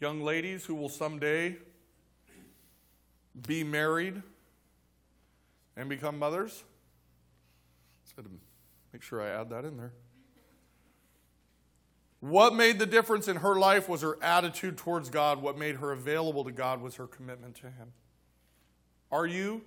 Young 0.00 0.22
ladies 0.22 0.64
who 0.64 0.74
will 0.74 0.88
someday 0.88 1.56
be 3.46 3.62
married 3.62 4.22
and 5.76 5.88
become 5.88 6.18
mothers? 6.18 6.64
Just 8.04 8.16
to 8.16 8.24
make 8.92 9.02
sure 9.02 9.20
I 9.20 9.28
add 9.28 9.50
that 9.50 9.64
in 9.64 9.76
there. 9.76 9.92
What 12.20 12.54
made 12.54 12.78
the 12.78 12.86
difference 12.86 13.28
in 13.28 13.36
her 13.36 13.56
life 13.56 13.88
was 13.88 14.00
her 14.00 14.18
attitude 14.22 14.78
towards 14.78 15.10
God. 15.10 15.42
What 15.42 15.58
made 15.58 15.76
her 15.76 15.92
available 15.92 16.44
to 16.44 16.52
God 16.52 16.80
was 16.80 16.96
her 16.96 17.06
commitment 17.06 17.56
to 17.56 17.66
Him. 17.66 17.92
Are 19.12 19.26
you 19.26 19.62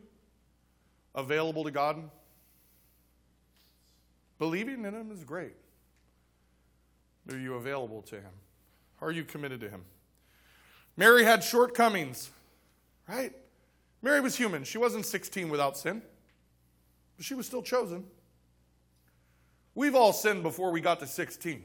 available 1.13 1.63
to 1.63 1.71
God? 1.71 2.09
Believing 4.39 4.83
in 4.83 4.93
Him 4.93 5.11
is 5.11 5.23
great. 5.23 5.55
Are 7.31 7.37
you 7.37 7.53
available 7.53 8.01
to 8.03 8.15
Him? 8.15 8.31
Are 8.99 9.11
you 9.11 9.23
committed 9.23 9.61
to 9.61 9.69
Him? 9.69 9.83
Mary 10.97 11.23
had 11.23 11.43
shortcomings, 11.43 12.31
right? 13.07 13.33
Mary 14.01 14.21
was 14.21 14.35
human. 14.35 14.63
She 14.63 14.77
wasn't 14.77 15.05
16 15.05 15.49
without 15.49 15.77
sin, 15.77 16.01
but 17.17 17.25
she 17.25 17.33
was 17.33 17.45
still 17.45 17.61
chosen. 17.61 18.05
We've 19.75 19.95
all 19.95 20.13
sinned 20.13 20.43
before 20.43 20.71
we 20.71 20.81
got 20.81 20.99
to 20.99 21.07
16. 21.07 21.63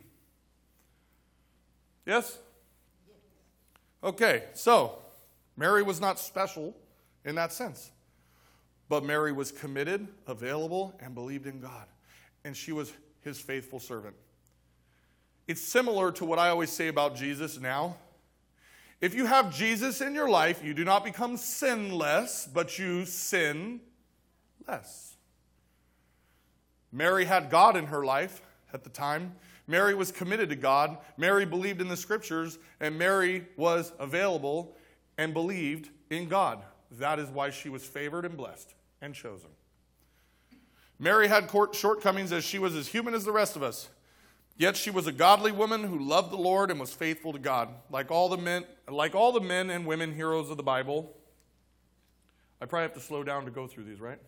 Yes? 2.06 2.38
Okay, 4.02 4.44
so 4.52 4.98
Mary 5.56 5.82
was 5.82 6.00
not 6.00 6.18
special 6.18 6.76
in 7.24 7.34
that 7.36 7.52
sense. 7.52 7.90
But 8.88 9.04
Mary 9.04 9.32
was 9.32 9.50
committed, 9.50 10.06
available, 10.26 10.94
and 11.00 11.14
believed 11.14 11.46
in 11.46 11.60
God. 11.60 11.86
And 12.44 12.56
she 12.56 12.72
was 12.72 12.92
his 13.22 13.40
faithful 13.40 13.80
servant. 13.80 14.14
It's 15.48 15.62
similar 15.62 16.12
to 16.12 16.24
what 16.24 16.38
I 16.38 16.50
always 16.50 16.70
say 16.70 16.88
about 16.88 17.16
Jesus 17.16 17.58
now. 17.58 17.96
If 19.00 19.14
you 19.14 19.26
have 19.26 19.54
Jesus 19.54 20.00
in 20.00 20.14
your 20.14 20.28
life, 20.28 20.62
you 20.64 20.74
do 20.74 20.84
not 20.84 21.04
become 21.04 21.36
sinless, 21.36 22.48
but 22.52 22.78
you 22.78 23.04
sin 23.04 23.80
less. 24.66 25.16
Mary 26.92 27.24
had 27.24 27.50
God 27.50 27.76
in 27.76 27.86
her 27.86 28.04
life 28.04 28.40
at 28.72 28.84
the 28.84 28.90
time. 28.90 29.34
Mary 29.66 29.94
was 29.94 30.12
committed 30.12 30.48
to 30.50 30.56
God. 30.56 30.98
Mary 31.16 31.44
believed 31.44 31.80
in 31.80 31.88
the 31.88 31.96
scriptures, 31.96 32.58
and 32.80 32.98
Mary 32.98 33.46
was 33.56 33.92
available 33.98 34.76
and 35.18 35.34
believed 35.34 35.90
in 36.10 36.28
God. 36.28 36.62
That 36.92 37.18
is 37.18 37.28
why 37.30 37.50
she 37.50 37.68
was 37.68 37.84
favored 37.84 38.24
and 38.24 38.36
blessed 38.36 38.74
and 39.00 39.14
chosen. 39.14 39.50
Mary 40.98 41.28
had 41.28 41.50
shortcomings 41.72 42.32
as 42.32 42.44
she 42.44 42.58
was 42.58 42.74
as 42.76 42.88
human 42.88 43.14
as 43.14 43.24
the 43.24 43.32
rest 43.32 43.56
of 43.56 43.62
us. 43.62 43.88
Yet 44.56 44.76
she 44.76 44.90
was 44.90 45.06
a 45.06 45.12
godly 45.12 45.50
woman 45.50 45.82
who 45.82 45.98
loved 45.98 46.30
the 46.30 46.36
Lord 46.36 46.70
and 46.70 46.78
was 46.78 46.92
faithful 46.92 47.32
to 47.32 47.38
God. 47.38 47.68
Like 47.90 48.10
all 48.10 48.28
the 48.28 48.36
men, 48.36 48.64
like 48.88 49.14
all 49.14 49.32
the 49.32 49.40
men 49.40 49.70
and 49.70 49.86
women 49.86 50.14
heroes 50.14 50.50
of 50.50 50.56
the 50.56 50.62
Bible. 50.62 51.12
I 52.60 52.66
probably 52.66 52.84
have 52.84 52.94
to 52.94 53.00
slow 53.00 53.24
down 53.24 53.44
to 53.46 53.50
go 53.50 53.66
through 53.66 53.84
these, 53.84 54.00
right? 54.00 54.18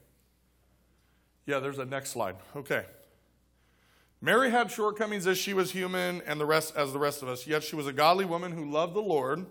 Yeah, 1.47 1.61
there's 1.61 1.79
a 1.79 1.85
next 1.85 2.11
slide. 2.11 2.37
Okay. 2.57 2.85
Mary 4.21 4.51
had 4.51 4.71
shortcomings 4.71 5.27
as 5.27 5.39
she 5.39 5.55
was 5.55 5.71
human 5.71 6.23
and 6.27 6.41
the 6.41 6.47
rest 6.47 6.75
as 6.75 6.93
the 6.93 6.99
rest 6.99 7.23
of 7.23 7.29
us, 7.29 7.47
yet 7.47 7.63
she 7.63 7.77
was 7.77 7.87
a 7.87 7.93
godly 7.93 8.25
woman 8.25 8.51
who 8.51 8.69
loved 8.69 8.95
the 8.95 9.01
Lord 9.01 9.47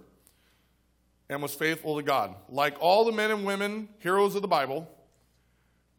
and 1.29 1.41
was 1.41 1.55
faithful 1.55 1.95
to 1.95 2.03
God. 2.03 2.35
Like 2.49 2.75
all 2.79 3.05
the 3.05 3.11
men 3.11 3.31
and 3.31 3.45
women, 3.45 3.89
heroes 3.99 4.35
of 4.35 4.41
the 4.41 4.47
Bible, 4.47 4.89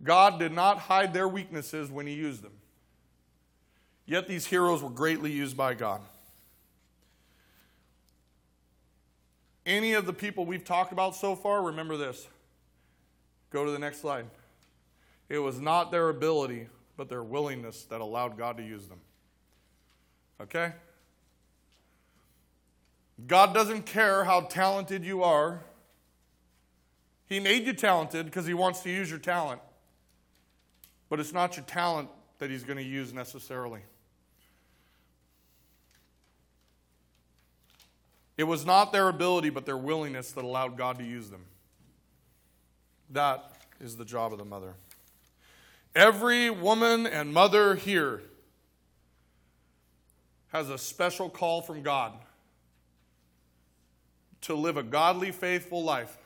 God 0.03 0.39
did 0.39 0.53
not 0.53 0.79
hide 0.79 1.15
their 1.15 1.29
weaknesses 1.29 1.91
when 1.91 2.07
he 2.07 2.13
used 2.13 2.43
them. 2.43 2.53
Yet 4.07 4.29
these 4.29 4.47
heroes 4.47 4.83
were 4.83 4.91
greatly 4.91 5.33
used 5.33 5.57
by 5.57 5.75
God. 5.75 6.01
Any 9.67 9.95
of 9.95 10.07
the 10.07 10.13
people 10.13 10.47
we've 10.47 10.65
talked 10.65 10.93
about 10.93 11.17
so 11.17 11.35
far, 11.35 11.61
remember 11.61 11.97
this. 11.97 12.29
Go 13.51 13.65
to 13.65 13.73
the 13.73 13.81
next 13.81 14.01
slide. 14.01 14.27
It 15.29 15.41
was 15.41 15.59
not 15.59 15.91
their 15.91 16.09
ability, 16.09 16.69
but 16.97 17.09
their 17.09 17.25
willingness 17.25 17.83
that 17.85 18.01
allowed 18.01 18.39
God 18.39 18.59
to 18.59 18.63
use 18.63 18.87
them. 18.87 19.01
Okay? 20.41 20.73
God 23.27 23.55
doesn't 23.55 23.87
care 23.87 24.25
how 24.25 24.43
talented 24.43 25.05
you 25.05 25.25
are. 25.25 25.65
He 27.29 27.41
made 27.41 27.67
you 27.67 27.73
talented 27.73 28.27
because 28.27 28.47
He 28.47 28.55
wants 28.55 28.81
to 28.81 28.91
use 28.91 29.11
your 29.11 29.19
talent. 29.19 29.61
But 31.09 31.19
it's 31.19 31.33
not 31.33 31.57
your 31.57 31.65
talent 31.65 32.09
that 32.39 32.51
He's 32.51 32.63
going 32.63 32.79
to 32.79 32.85
use 32.85 33.13
necessarily. 33.13 33.81
It 38.37 38.45
was 38.45 38.67
not 38.67 38.93
their 38.93 39.09
ability, 39.09 39.51
but 39.51 39.65
their 39.65 39.77
willingness 39.77 40.33
that 40.33 40.45
allowed 40.45 40.77
God 40.77 40.99
to 40.99 41.05
use 41.05 41.31
them. 41.31 41.45
That 43.11 43.53
is 43.81 43.97
the 43.97 44.05
job 44.05 44.33
of 44.33 44.39
the 44.39 44.45
mother. 44.45 44.75
Every 45.95 46.51
woman 46.51 47.07
and 47.07 47.33
mother 47.33 47.75
here 47.75 48.23
has 50.49 50.69
a 50.69 50.77
special 50.77 51.31
call 51.31 51.63
from 51.63 51.83
God 51.83 52.13
to 54.43 54.55
live 54.55 54.77
a 54.77 54.83
godly, 54.83 55.33
faithful 55.33 55.83
life. 55.83 56.17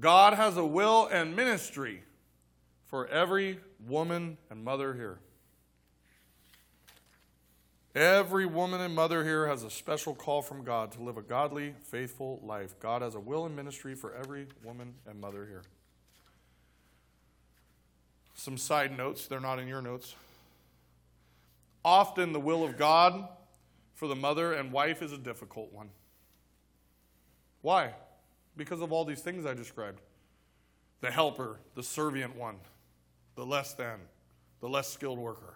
God 0.00 0.34
has 0.34 0.56
a 0.56 0.64
will 0.64 1.06
and 1.06 1.34
ministry 1.34 2.02
for 2.84 3.06
every 3.06 3.58
woman 3.86 4.36
and 4.50 4.64
mother 4.64 4.94
here. 4.94 5.18
Every 7.96 8.44
woman 8.44 8.82
and 8.82 8.94
mother 8.94 9.24
here 9.24 9.46
has 9.46 9.62
a 9.62 9.70
special 9.70 10.14
call 10.14 10.42
from 10.42 10.64
God 10.64 10.92
to 10.92 11.02
live 11.02 11.16
a 11.16 11.22
godly, 11.22 11.74
faithful 11.82 12.42
life. 12.44 12.78
God 12.78 13.00
has 13.00 13.14
a 13.14 13.20
will 13.20 13.46
and 13.46 13.56
ministry 13.56 13.94
for 13.94 14.14
every 14.14 14.48
woman 14.62 14.92
and 15.08 15.18
mother 15.18 15.46
here. 15.46 15.62
Some 18.34 18.58
side 18.58 18.94
notes, 18.94 19.26
they're 19.26 19.40
not 19.40 19.58
in 19.58 19.66
your 19.66 19.80
notes. 19.80 20.14
Often, 21.82 22.34
the 22.34 22.40
will 22.40 22.64
of 22.64 22.76
God 22.76 23.28
for 23.94 24.08
the 24.08 24.14
mother 24.14 24.52
and 24.52 24.72
wife 24.72 25.00
is 25.00 25.12
a 25.12 25.18
difficult 25.18 25.72
one. 25.72 25.88
Why? 27.62 27.94
Because 28.58 28.82
of 28.82 28.92
all 28.92 29.06
these 29.06 29.22
things 29.22 29.46
I 29.46 29.54
described 29.54 30.02
the 31.00 31.10
helper, 31.10 31.60
the 31.74 31.80
servient 31.80 32.34
one, 32.36 32.56
the 33.36 33.46
less 33.46 33.72
than, 33.72 34.00
the 34.60 34.68
less 34.68 34.92
skilled 34.92 35.18
worker. 35.18 35.55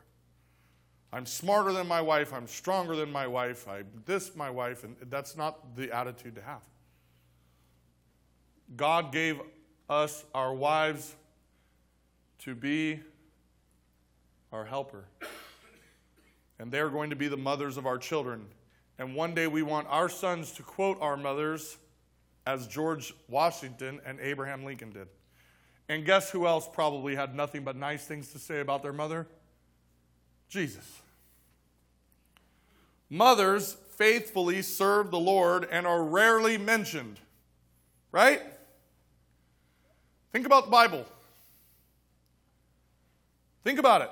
I'm 1.12 1.26
smarter 1.26 1.72
than 1.72 1.88
my 1.88 2.00
wife, 2.00 2.32
I'm 2.32 2.46
stronger 2.46 2.94
than 2.94 3.10
my 3.10 3.26
wife, 3.26 3.66
I'm 3.66 3.86
this 4.06 4.36
my 4.36 4.48
wife, 4.48 4.84
and 4.84 4.96
that's 5.08 5.36
not 5.36 5.74
the 5.76 5.90
attitude 5.94 6.36
to 6.36 6.42
have. 6.42 6.62
God 8.76 9.10
gave 9.12 9.40
us 9.88 10.24
our 10.34 10.54
wives 10.54 11.16
to 12.40 12.54
be 12.54 13.00
our 14.52 14.64
helper. 14.64 15.04
And 16.58 16.70
they're 16.70 16.90
going 16.90 17.10
to 17.10 17.16
be 17.16 17.28
the 17.28 17.36
mothers 17.36 17.76
of 17.76 17.86
our 17.86 17.98
children. 17.98 18.46
And 18.98 19.14
one 19.14 19.34
day 19.34 19.46
we 19.46 19.62
want 19.62 19.88
our 19.88 20.08
sons 20.08 20.52
to 20.52 20.62
quote 20.62 20.98
our 21.00 21.16
mothers 21.16 21.78
as 22.46 22.66
George 22.66 23.14
Washington 23.28 24.00
and 24.04 24.20
Abraham 24.20 24.64
Lincoln 24.64 24.90
did. 24.90 25.08
And 25.88 26.04
guess 26.04 26.30
who 26.30 26.46
else 26.46 26.68
probably 26.72 27.16
had 27.16 27.34
nothing 27.34 27.64
but 27.64 27.76
nice 27.76 28.04
things 28.04 28.30
to 28.32 28.38
say 28.38 28.60
about 28.60 28.82
their 28.82 28.92
mother? 28.92 29.26
Jesus. 30.50 31.00
Mothers 33.08 33.76
faithfully 33.96 34.62
serve 34.62 35.10
the 35.10 35.18
Lord 35.18 35.66
and 35.70 35.86
are 35.86 36.02
rarely 36.02 36.58
mentioned, 36.58 37.20
right? 38.12 38.42
Think 40.32 40.46
about 40.46 40.66
the 40.66 40.70
Bible. 40.70 41.06
Think 43.64 43.78
about 43.78 44.02
it. 44.02 44.10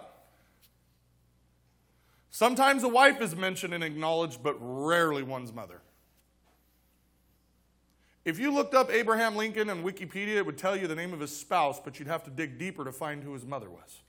Sometimes 2.31 2.85
a 2.85 2.89
wife 2.89 3.21
is 3.21 3.35
mentioned 3.35 3.75
and 3.75 3.83
acknowledged, 3.83 4.43
but 4.43 4.57
rarely 4.61 5.23
one's 5.25 5.53
mother. 5.53 5.81
If 8.25 8.39
you 8.39 8.53
looked 8.53 8.75
up 8.75 8.93
Abraham 8.93 9.35
Lincoln 9.37 9.71
on 9.71 9.83
Wikipedia, 9.83 10.37
it 10.37 10.47
would 10.47 10.59
tell 10.59 10.77
you 10.77 10.87
the 10.87 10.95
name 10.95 11.13
of 11.13 11.21
his 11.21 11.35
spouse, 11.35 11.81
but 11.83 11.99
you'd 11.99 12.09
have 12.09 12.23
to 12.25 12.31
dig 12.31 12.59
deeper 12.59 12.85
to 12.85 12.93
find 12.93 13.25
who 13.25 13.33
his 13.33 13.45
mother 13.45 13.71
was. 13.71 14.03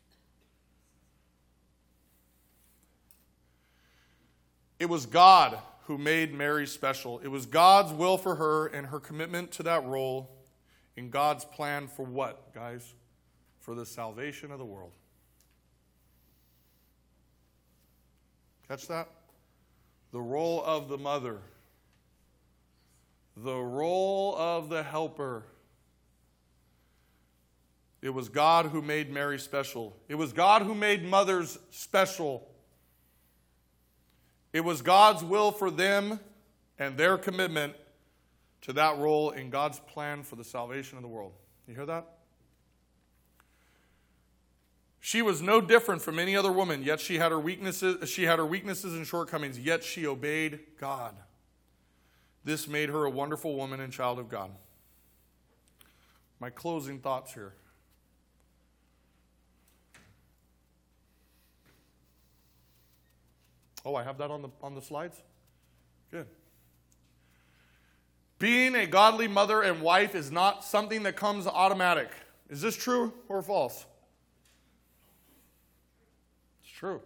It 4.79 4.87
was 4.87 5.05
God 5.05 5.59
who 5.83 5.97
made 5.97 6.33
Mary 6.33 6.65
special. 6.65 7.19
It 7.19 7.27
was 7.27 7.45
God's 7.45 7.93
will 7.93 8.17
for 8.17 8.35
her 8.35 8.67
and 8.67 8.87
her 8.87 8.99
commitment 8.99 9.51
to 9.53 9.63
that 9.63 9.85
role 9.85 10.29
in 10.95 11.09
God's 11.09 11.45
plan 11.45 11.87
for 11.87 12.05
what, 12.05 12.53
guys? 12.53 12.93
For 13.59 13.75
the 13.75 13.85
salvation 13.85 14.51
of 14.51 14.59
the 14.59 14.65
world. 14.65 14.91
Catch 18.67 18.87
that? 18.87 19.09
The 20.11 20.21
role 20.21 20.63
of 20.63 20.89
the 20.89 20.97
mother 20.97 21.39
the 23.43 23.57
role 23.57 24.35
of 24.37 24.69
the 24.69 24.83
helper. 24.83 25.45
It 28.01 28.09
was 28.09 28.29
God 28.29 28.67
who 28.67 28.81
made 28.81 29.11
Mary 29.11 29.39
special. 29.39 29.95
It 30.07 30.15
was 30.15 30.33
God 30.33 30.61
who 30.61 30.73
made 30.73 31.05
mothers 31.05 31.57
special. 31.69 32.47
It 34.51 34.61
was 34.61 34.81
God's 34.81 35.23
will 35.23 35.51
for 35.51 35.69
them 35.69 36.19
and 36.77 36.97
their 36.97 37.17
commitment 37.17 37.75
to 38.61 38.73
that 38.73 38.97
role 38.97 39.31
in 39.31 39.49
God's 39.49 39.79
plan 39.79 40.23
for 40.23 40.35
the 40.35 40.43
salvation 40.43 40.97
of 40.97 41.01
the 41.01 41.07
world. 41.07 41.33
You 41.67 41.75
hear 41.75 41.85
that? 41.85 42.05
She 44.99 45.21
was 45.21 45.41
no 45.41 45.61
different 45.61 46.01
from 46.01 46.19
any 46.19 46.35
other 46.35 46.51
woman, 46.51 46.83
yet 46.83 46.99
she 46.99 47.19
had 47.19 47.31
her 47.31 47.39
weaknesses, 47.39 48.09
she 48.09 48.23
had 48.23 48.37
her 48.37 48.45
weaknesses 48.45 48.93
and 48.93 49.07
shortcomings, 49.07 49.57
yet 49.57 49.83
she 49.83 50.05
obeyed 50.05 50.59
God. 50.79 51.15
This 52.43 52.67
made 52.67 52.89
her 52.89 53.05
a 53.05 53.09
wonderful 53.09 53.55
woman 53.55 53.79
and 53.79 53.93
child 53.93 54.19
of 54.19 54.29
God. 54.29 54.51
My 56.39 56.49
closing 56.49 56.99
thoughts 56.99 57.33
here. 57.33 57.53
Oh, 63.85 63.95
I 63.95 64.03
have 64.03 64.17
that 64.17 64.29
on 64.31 64.41
the 64.41 64.49
on 64.61 64.75
the 64.75 64.81
slides? 64.81 65.21
Good. 66.11 66.27
Being 68.39 68.75
a 68.75 68.85
godly 68.85 69.27
mother 69.27 69.61
and 69.61 69.81
wife 69.81 70.15
is 70.15 70.31
not 70.31 70.63
something 70.63 71.03
that 71.03 71.15
comes 71.15 71.45
automatic. 71.45 72.09
Is 72.49 72.61
this 72.61 72.75
true 72.75 73.13
or 73.27 73.41
false? 73.41 73.85
It's 76.63 76.71
true. 76.71 77.01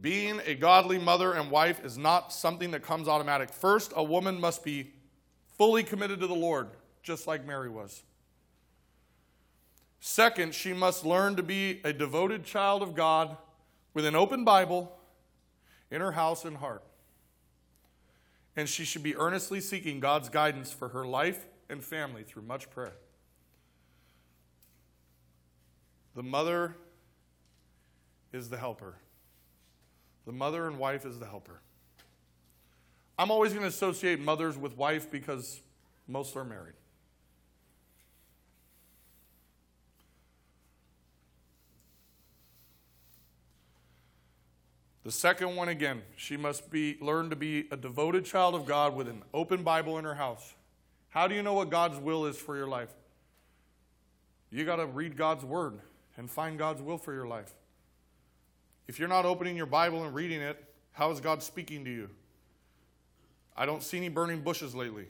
Being 0.00 0.40
a 0.44 0.54
godly 0.54 0.98
mother 0.98 1.34
and 1.34 1.50
wife 1.50 1.84
is 1.84 1.96
not 1.96 2.32
something 2.32 2.72
that 2.72 2.82
comes 2.82 3.06
automatic. 3.06 3.50
First, 3.50 3.92
a 3.94 4.02
woman 4.02 4.40
must 4.40 4.64
be 4.64 4.92
fully 5.56 5.82
committed 5.82 6.20
to 6.20 6.26
the 6.26 6.34
Lord, 6.34 6.68
just 7.02 7.26
like 7.26 7.46
Mary 7.46 7.70
was. 7.70 8.02
Second, 10.00 10.54
she 10.54 10.72
must 10.72 11.04
learn 11.04 11.36
to 11.36 11.42
be 11.42 11.80
a 11.84 11.92
devoted 11.92 12.44
child 12.44 12.82
of 12.82 12.94
God 12.94 13.36
with 13.94 14.04
an 14.04 14.14
open 14.14 14.44
Bible 14.44 14.98
in 15.90 16.00
her 16.00 16.12
house 16.12 16.44
and 16.44 16.58
heart 16.58 16.82
and 18.56 18.68
she 18.68 18.84
should 18.84 19.02
be 19.02 19.16
earnestly 19.16 19.60
seeking 19.60 20.00
God's 20.00 20.28
guidance 20.28 20.72
for 20.72 20.88
her 20.88 21.04
life 21.04 21.46
and 21.68 21.82
family 21.82 22.22
through 22.22 22.42
much 22.42 22.70
prayer. 22.70 22.94
The 26.14 26.22
mother 26.22 26.76
is 28.32 28.48
the 28.48 28.56
helper. 28.56 28.96
The 30.26 30.32
mother 30.32 30.66
and 30.68 30.78
wife 30.78 31.04
is 31.04 31.18
the 31.18 31.26
helper. 31.26 31.60
I'm 33.18 33.30
always 33.30 33.52
going 33.52 33.62
to 33.62 33.68
associate 33.68 34.20
mothers 34.20 34.56
with 34.56 34.76
wife 34.76 35.10
because 35.10 35.60
most 36.06 36.36
are 36.36 36.44
married. 36.44 36.74
The 45.04 45.12
second 45.12 45.54
one 45.54 45.68
again, 45.68 46.00
she 46.16 46.38
must 46.38 46.70
be 46.70 46.96
learn 46.98 47.28
to 47.28 47.36
be 47.36 47.66
a 47.70 47.76
devoted 47.76 48.24
child 48.24 48.54
of 48.54 48.64
God 48.64 48.96
with 48.96 49.06
an 49.06 49.22
open 49.34 49.62
Bible 49.62 49.98
in 49.98 50.04
her 50.04 50.14
house. 50.14 50.54
How 51.10 51.28
do 51.28 51.34
you 51.34 51.42
know 51.42 51.52
what 51.52 51.68
God's 51.68 51.98
will 51.98 52.24
is 52.24 52.38
for 52.38 52.56
your 52.56 52.66
life? 52.66 52.92
You 54.50 54.64
got 54.64 54.76
to 54.76 54.86
read 54.86 55.16
God's 55.16 55.44
word 55.44 55.78
and 56.16 56.30
find 56.30 56.58
God's 56.58 56.80
will 56.80 56.96
for 56.96 57.12
your 57.12 57.26
life. 57.26 57.52
If 58.88 58.98
you're 58.98 59.08
not 59.08 59.26
opening 59.26 59.56
your 59.56 59.66
Bible 59.66 60.04
and 60.04 60.14
reading 60.14 60.40
it, 60.40 60.64
how 60.92 61.10
is 61.10 61.20
God 61.20 61.42
speaking 61.42 61.84
to 61.84 61.90
you? 61.90 62.08
I 63.56 63.66
don't 63.66 63.82
see 63.82 63.98
any 63.98 64.08
burning 64.08 64.40
bushes 64.40 64.74
lately. 64.74 65.06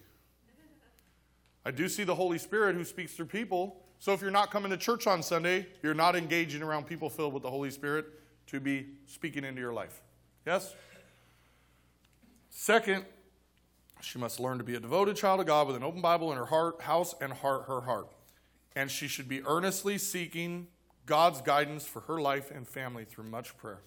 I 1.64 1.70
do 1.70 1.88
see 1.88 2.02
the 2.02 2.14
Holy 2.14 2.38
Spirit 2.38 2.74
who 2.74 2.84
speaks 2.84 3.12
through 3.12 3.26
people. 3.26 3.80
So 4.00 4.12
if 4.12 4.20
you're 4.20 4.30
not 4.30 4.50
coming 4.50 4.70
to 4.70 4.76
church 4.76 5.06
on 5.06 5.22
Sunday, 5.22 5.66
you're 5.82 5.94
not 5.94 6.16
engaging 6.16 6.62
around 6.62 6.86
people 6.86 7.08
filled 7.08 7.32
with 7.32 7.44
the 7.44 7.50
Holy 7.50 7.70
Spirit 7.70 8.06
to 8.46 8.60
be 8.60 8.86
speaking 9.06 9.44
into 9.44 9.60
your 9.60 9.72
life. 9.72 10.00
Yes? 10.46 10.74
Second, 12.50 13.04
she 14.00 14.18
must 14.18 14.38
learn 14.38 14.58
to 14.58 14.64
be 14.64 14.74
a 14.74 14.80
devoted 14.80 15.16
child 15.16 15.40
of 15.40 15.46
God 15.46 15.66
with 15.66 15.76
an 15.76 15.82
open 15.82 16.00
Bible 16.00 16.30
in 16.30 16.38
her 16.38 16.46
heart, 16.46 16.82
house 16.82 17.14
and 17.20 17.32
heart, 17.32 17.64
her 17.66 17.82
heart. 17.82 18.08
And 18.76 18.90
she 18.90 19.08
should 19.08 19.28
be 19.28 19.42
earnestly 19.44 19.98
seeking 19.98 20.68
God's 21.06 21.40
guidance 21.40 21.86
for 21.86 22.00
her 22.00 22.20
life 22.20 22.50
and 22.50 22.66
family 22.66 23.04
through 23.04 23.24
much 23.24 23.56
prayer. 23.56 23.80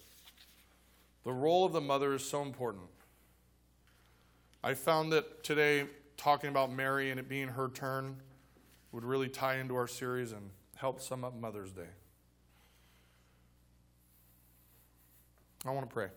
The 1.23 1.33
role 1.33 1.65
of 1.65 1.73
the 1.73 1.81
mother 1.81 2.13
is 2.13 2.23
so 2.23 2.41
important. 2.41 2.85
I 4.63 4.73
found 4.73 5.11
that 5.11 5.43
today, 5.43 5.85
talking 6.15 6.49
about 6.49 6.71
Mary 6.71 7.11
and 7.11 7.19
it 7.19 7.29
being 7.29 7.49
her 7.49 7.69
turn 7.69 8.17
would 8.91 9.03
really 9.03 9.29
tie 9.29 9.57
into 9.57 9.75
our 9.75 9.87
series 9.87 10.31
and 10.31 10.49
help 10.75 11.01
sum 11.01 11.23
up 11.23 11.35
Mother's 11.35 11.71
Day. 11.71 11.89
I 15.65 15.71
want 15.71 15.89
to 15.89 15.93
pray. 15.93 16.07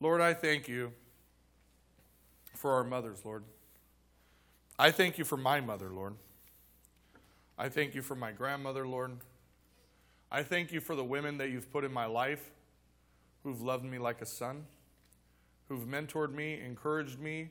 Lord, 0.00 0.20
I 0.20 0.34
thank 0.34 0.68
you 0.68 0.92
for 2.54 2.72
our 2.72 2.84
mothers, 2.84 3.24
Lord. 3.24 3.44
I 4.78 4.90
thank 4.90 5.18
you 5.18 5.24
for 5.24 5.36
my 5.36 5.60
mother, 5.60 5.90
Lord. 5.90 6.14
I 7.58 7.68
thank 7.68 7.94
you 7.94 8.02
for 8.02 8.14
my 8.14 8.32
grandmother, 8.32 8.86
Lord. 8.86 9.12
I 10.30 10.42
thank 10.42 10.72
you 10.72 10.80
for 10.80 10.94
the 10.94 11.04
women 11.04 11.38
that 11.38 11.50
you've 11.50 11.72
put 11.72 11.84
in 11.84 11.92
my 11.92 12.06
life 12.06 12.50
who've 13.42 13.62
loved 13.62 13.84
me 13.84 13.98
like 13.98 14.20
a 14.20 14.26
son, 14.26 14.66
who've 15.68 15.86
mentored 15.86 16.32
me, 16.32 16.60
encouraged 16.60 17.18
me, 17.18 17.50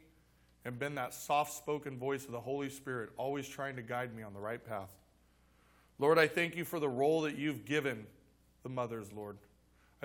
and 0.66 0.78
been 0.78 0.95
that 0.95 1.13
soft 1.13 1.53
spoken 1.53 1.97
voice 1.97 2.26
of 2.26 2.32
the 2.32 2.39
Holy 2.39 2.70
Spirit, 2.70 3.11
always 3.18 3.47
trying 3.47 3.76
to 3.76 3.82
guide 3.82 4.16
me 4.16 4.24
on 4.24 4.34
the 4.34 4.39
right 4.39 4.63
path. 4.63 4.89
Lord, 5.97 6.20
I 6.20 6.28
thank 6.28 6.55
you 6.55 6.66
for 6.66 6.80
the 6.80 6.89
role 6.89 7.22
that 7.22 7.38
you've 7.38 7.66
given 7.66 8.05
the 8.63 8.70
mothers, 8.70 9.13
Lord. 9.13 9.38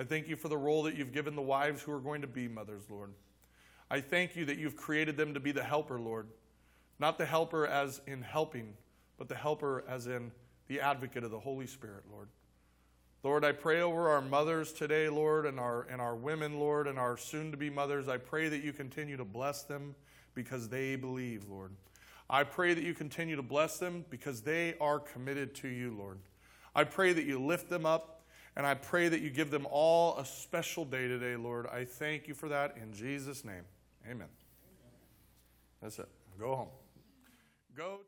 I 0.01 0.03
thank 0.03 0.27
you 0.27 0.35
for 0.35 0.47
the 0.47 0.57
role 0.57 0.81
that 0.83 0.95
you've 0.95 1.13
given 1.13 1.35
the 1.35 1.43
wives 1.43 1.83
who 1.83 1.91
are 1.91 1.99
going 1.99 2.21
to 2.21 2.27
be 2.27 2.47
mothers, 2.47 2.81
Lord. 2.89 3.11
I 3.87 4.01
thank 4.01 4.35
you 4.35 4.45
that 4.45 4.57
you've 4.57 4.75
created 4.75 5.15
them 5.15 5.35
to 5.35 5.39
be 5.39 5.51
the 5.51 5.61
helper, 5.61 5.99
Lord. 5.99 6.25
Not 6.97 7.19
the 7.19 7.25
helper 7.27 7.67
as 7.67 8.01
in 8.07 8.23
helping, 8.23 8.73
but 9.19 9.29
the 9.29 9.35
helper 9.35 9.83
as 9.87 10.07
in 10.07 10.31
the 10.67 10.79
advocate 10.79 11.23
of 11.23 11.29
the 11.29 11.39
Holy 11.39 11.67
Spirit, 11.67 12.05
Lord. 12.11 12.29
Lord, 13.21 13.45
I 13.45 13.51
pray 13.51 13.81
over 13.81 14.09
our 14.09 14.23
mothers 14.23 14.73
today, 14.73 15.07
Lord, 15.07 15.45
and 15.45 15.59
our, 15.59 15.83
and 15.83 16.01
our 16.01 16.15
women, 16.15 16.57
Lord, 16.57 16.87
and 16.87 16.97
our 16.97 17.15
soon 17.15 17.51
to 17.51 17.57
be 17.57 17.69
mothers. 17.69 18.07
I 18.07 18.17
pray 18.17 18.49
that 18.49 18.63
you 18.63 18.73
continue 18.73 19.17
to 19.17 19.25
bless 19.25 19.61
them 19.61 19.93
because 20.33 20.67
they 20.67 20.95
believe, 20.95 21.47
Lord. 21.47 21.73
I 22.27 22.43
pray 22.43 22.73
that 22.73 22.83
you 22.83 22.95
continue 22.95 23.35
to 23.35 23.43
bless 23.43 23.77
them 23.77 24.05
because 24.09 24.41
they 24.41 24.73
are 24.81 24.97
committed 24.97 25.53
to 25.57 25.67
you, 25.67 25.95
Lord. 25.95 26.17
I 26.73 26.85
pray 26.85 27.13
that 27.13 27.25
you 27.25 27.39
lift 27.39 27.69
them 27.69 27.85
up 27.85 28.20
and 28.55 28.65
I 28.65 28.73
pray 28.73 29.07
that 29.07 29.21
you 29.21 29.29
give 29.29 29.49
them 29.49 29.65
all 29.69 30.17
a 30.17 30.25
special 30.25 30.85
day 30.85 31.07
today, 31.07 31.35
Lord. 31.35 31.67
I 31.67 31.85
thank 31.85 32.27
you 32.27 32.33
for 32.33 32.49
that 32.49 32.75
in 32.81 32.93
Jesus' 32.93 33.45
name. 33.45 33.63
Amen. 34.09 34.27
That's 35.81 35.99
it. 35.99 36.09
Go 36.39 36.55
home. 36.55 36.67
Go. 37.75 37.99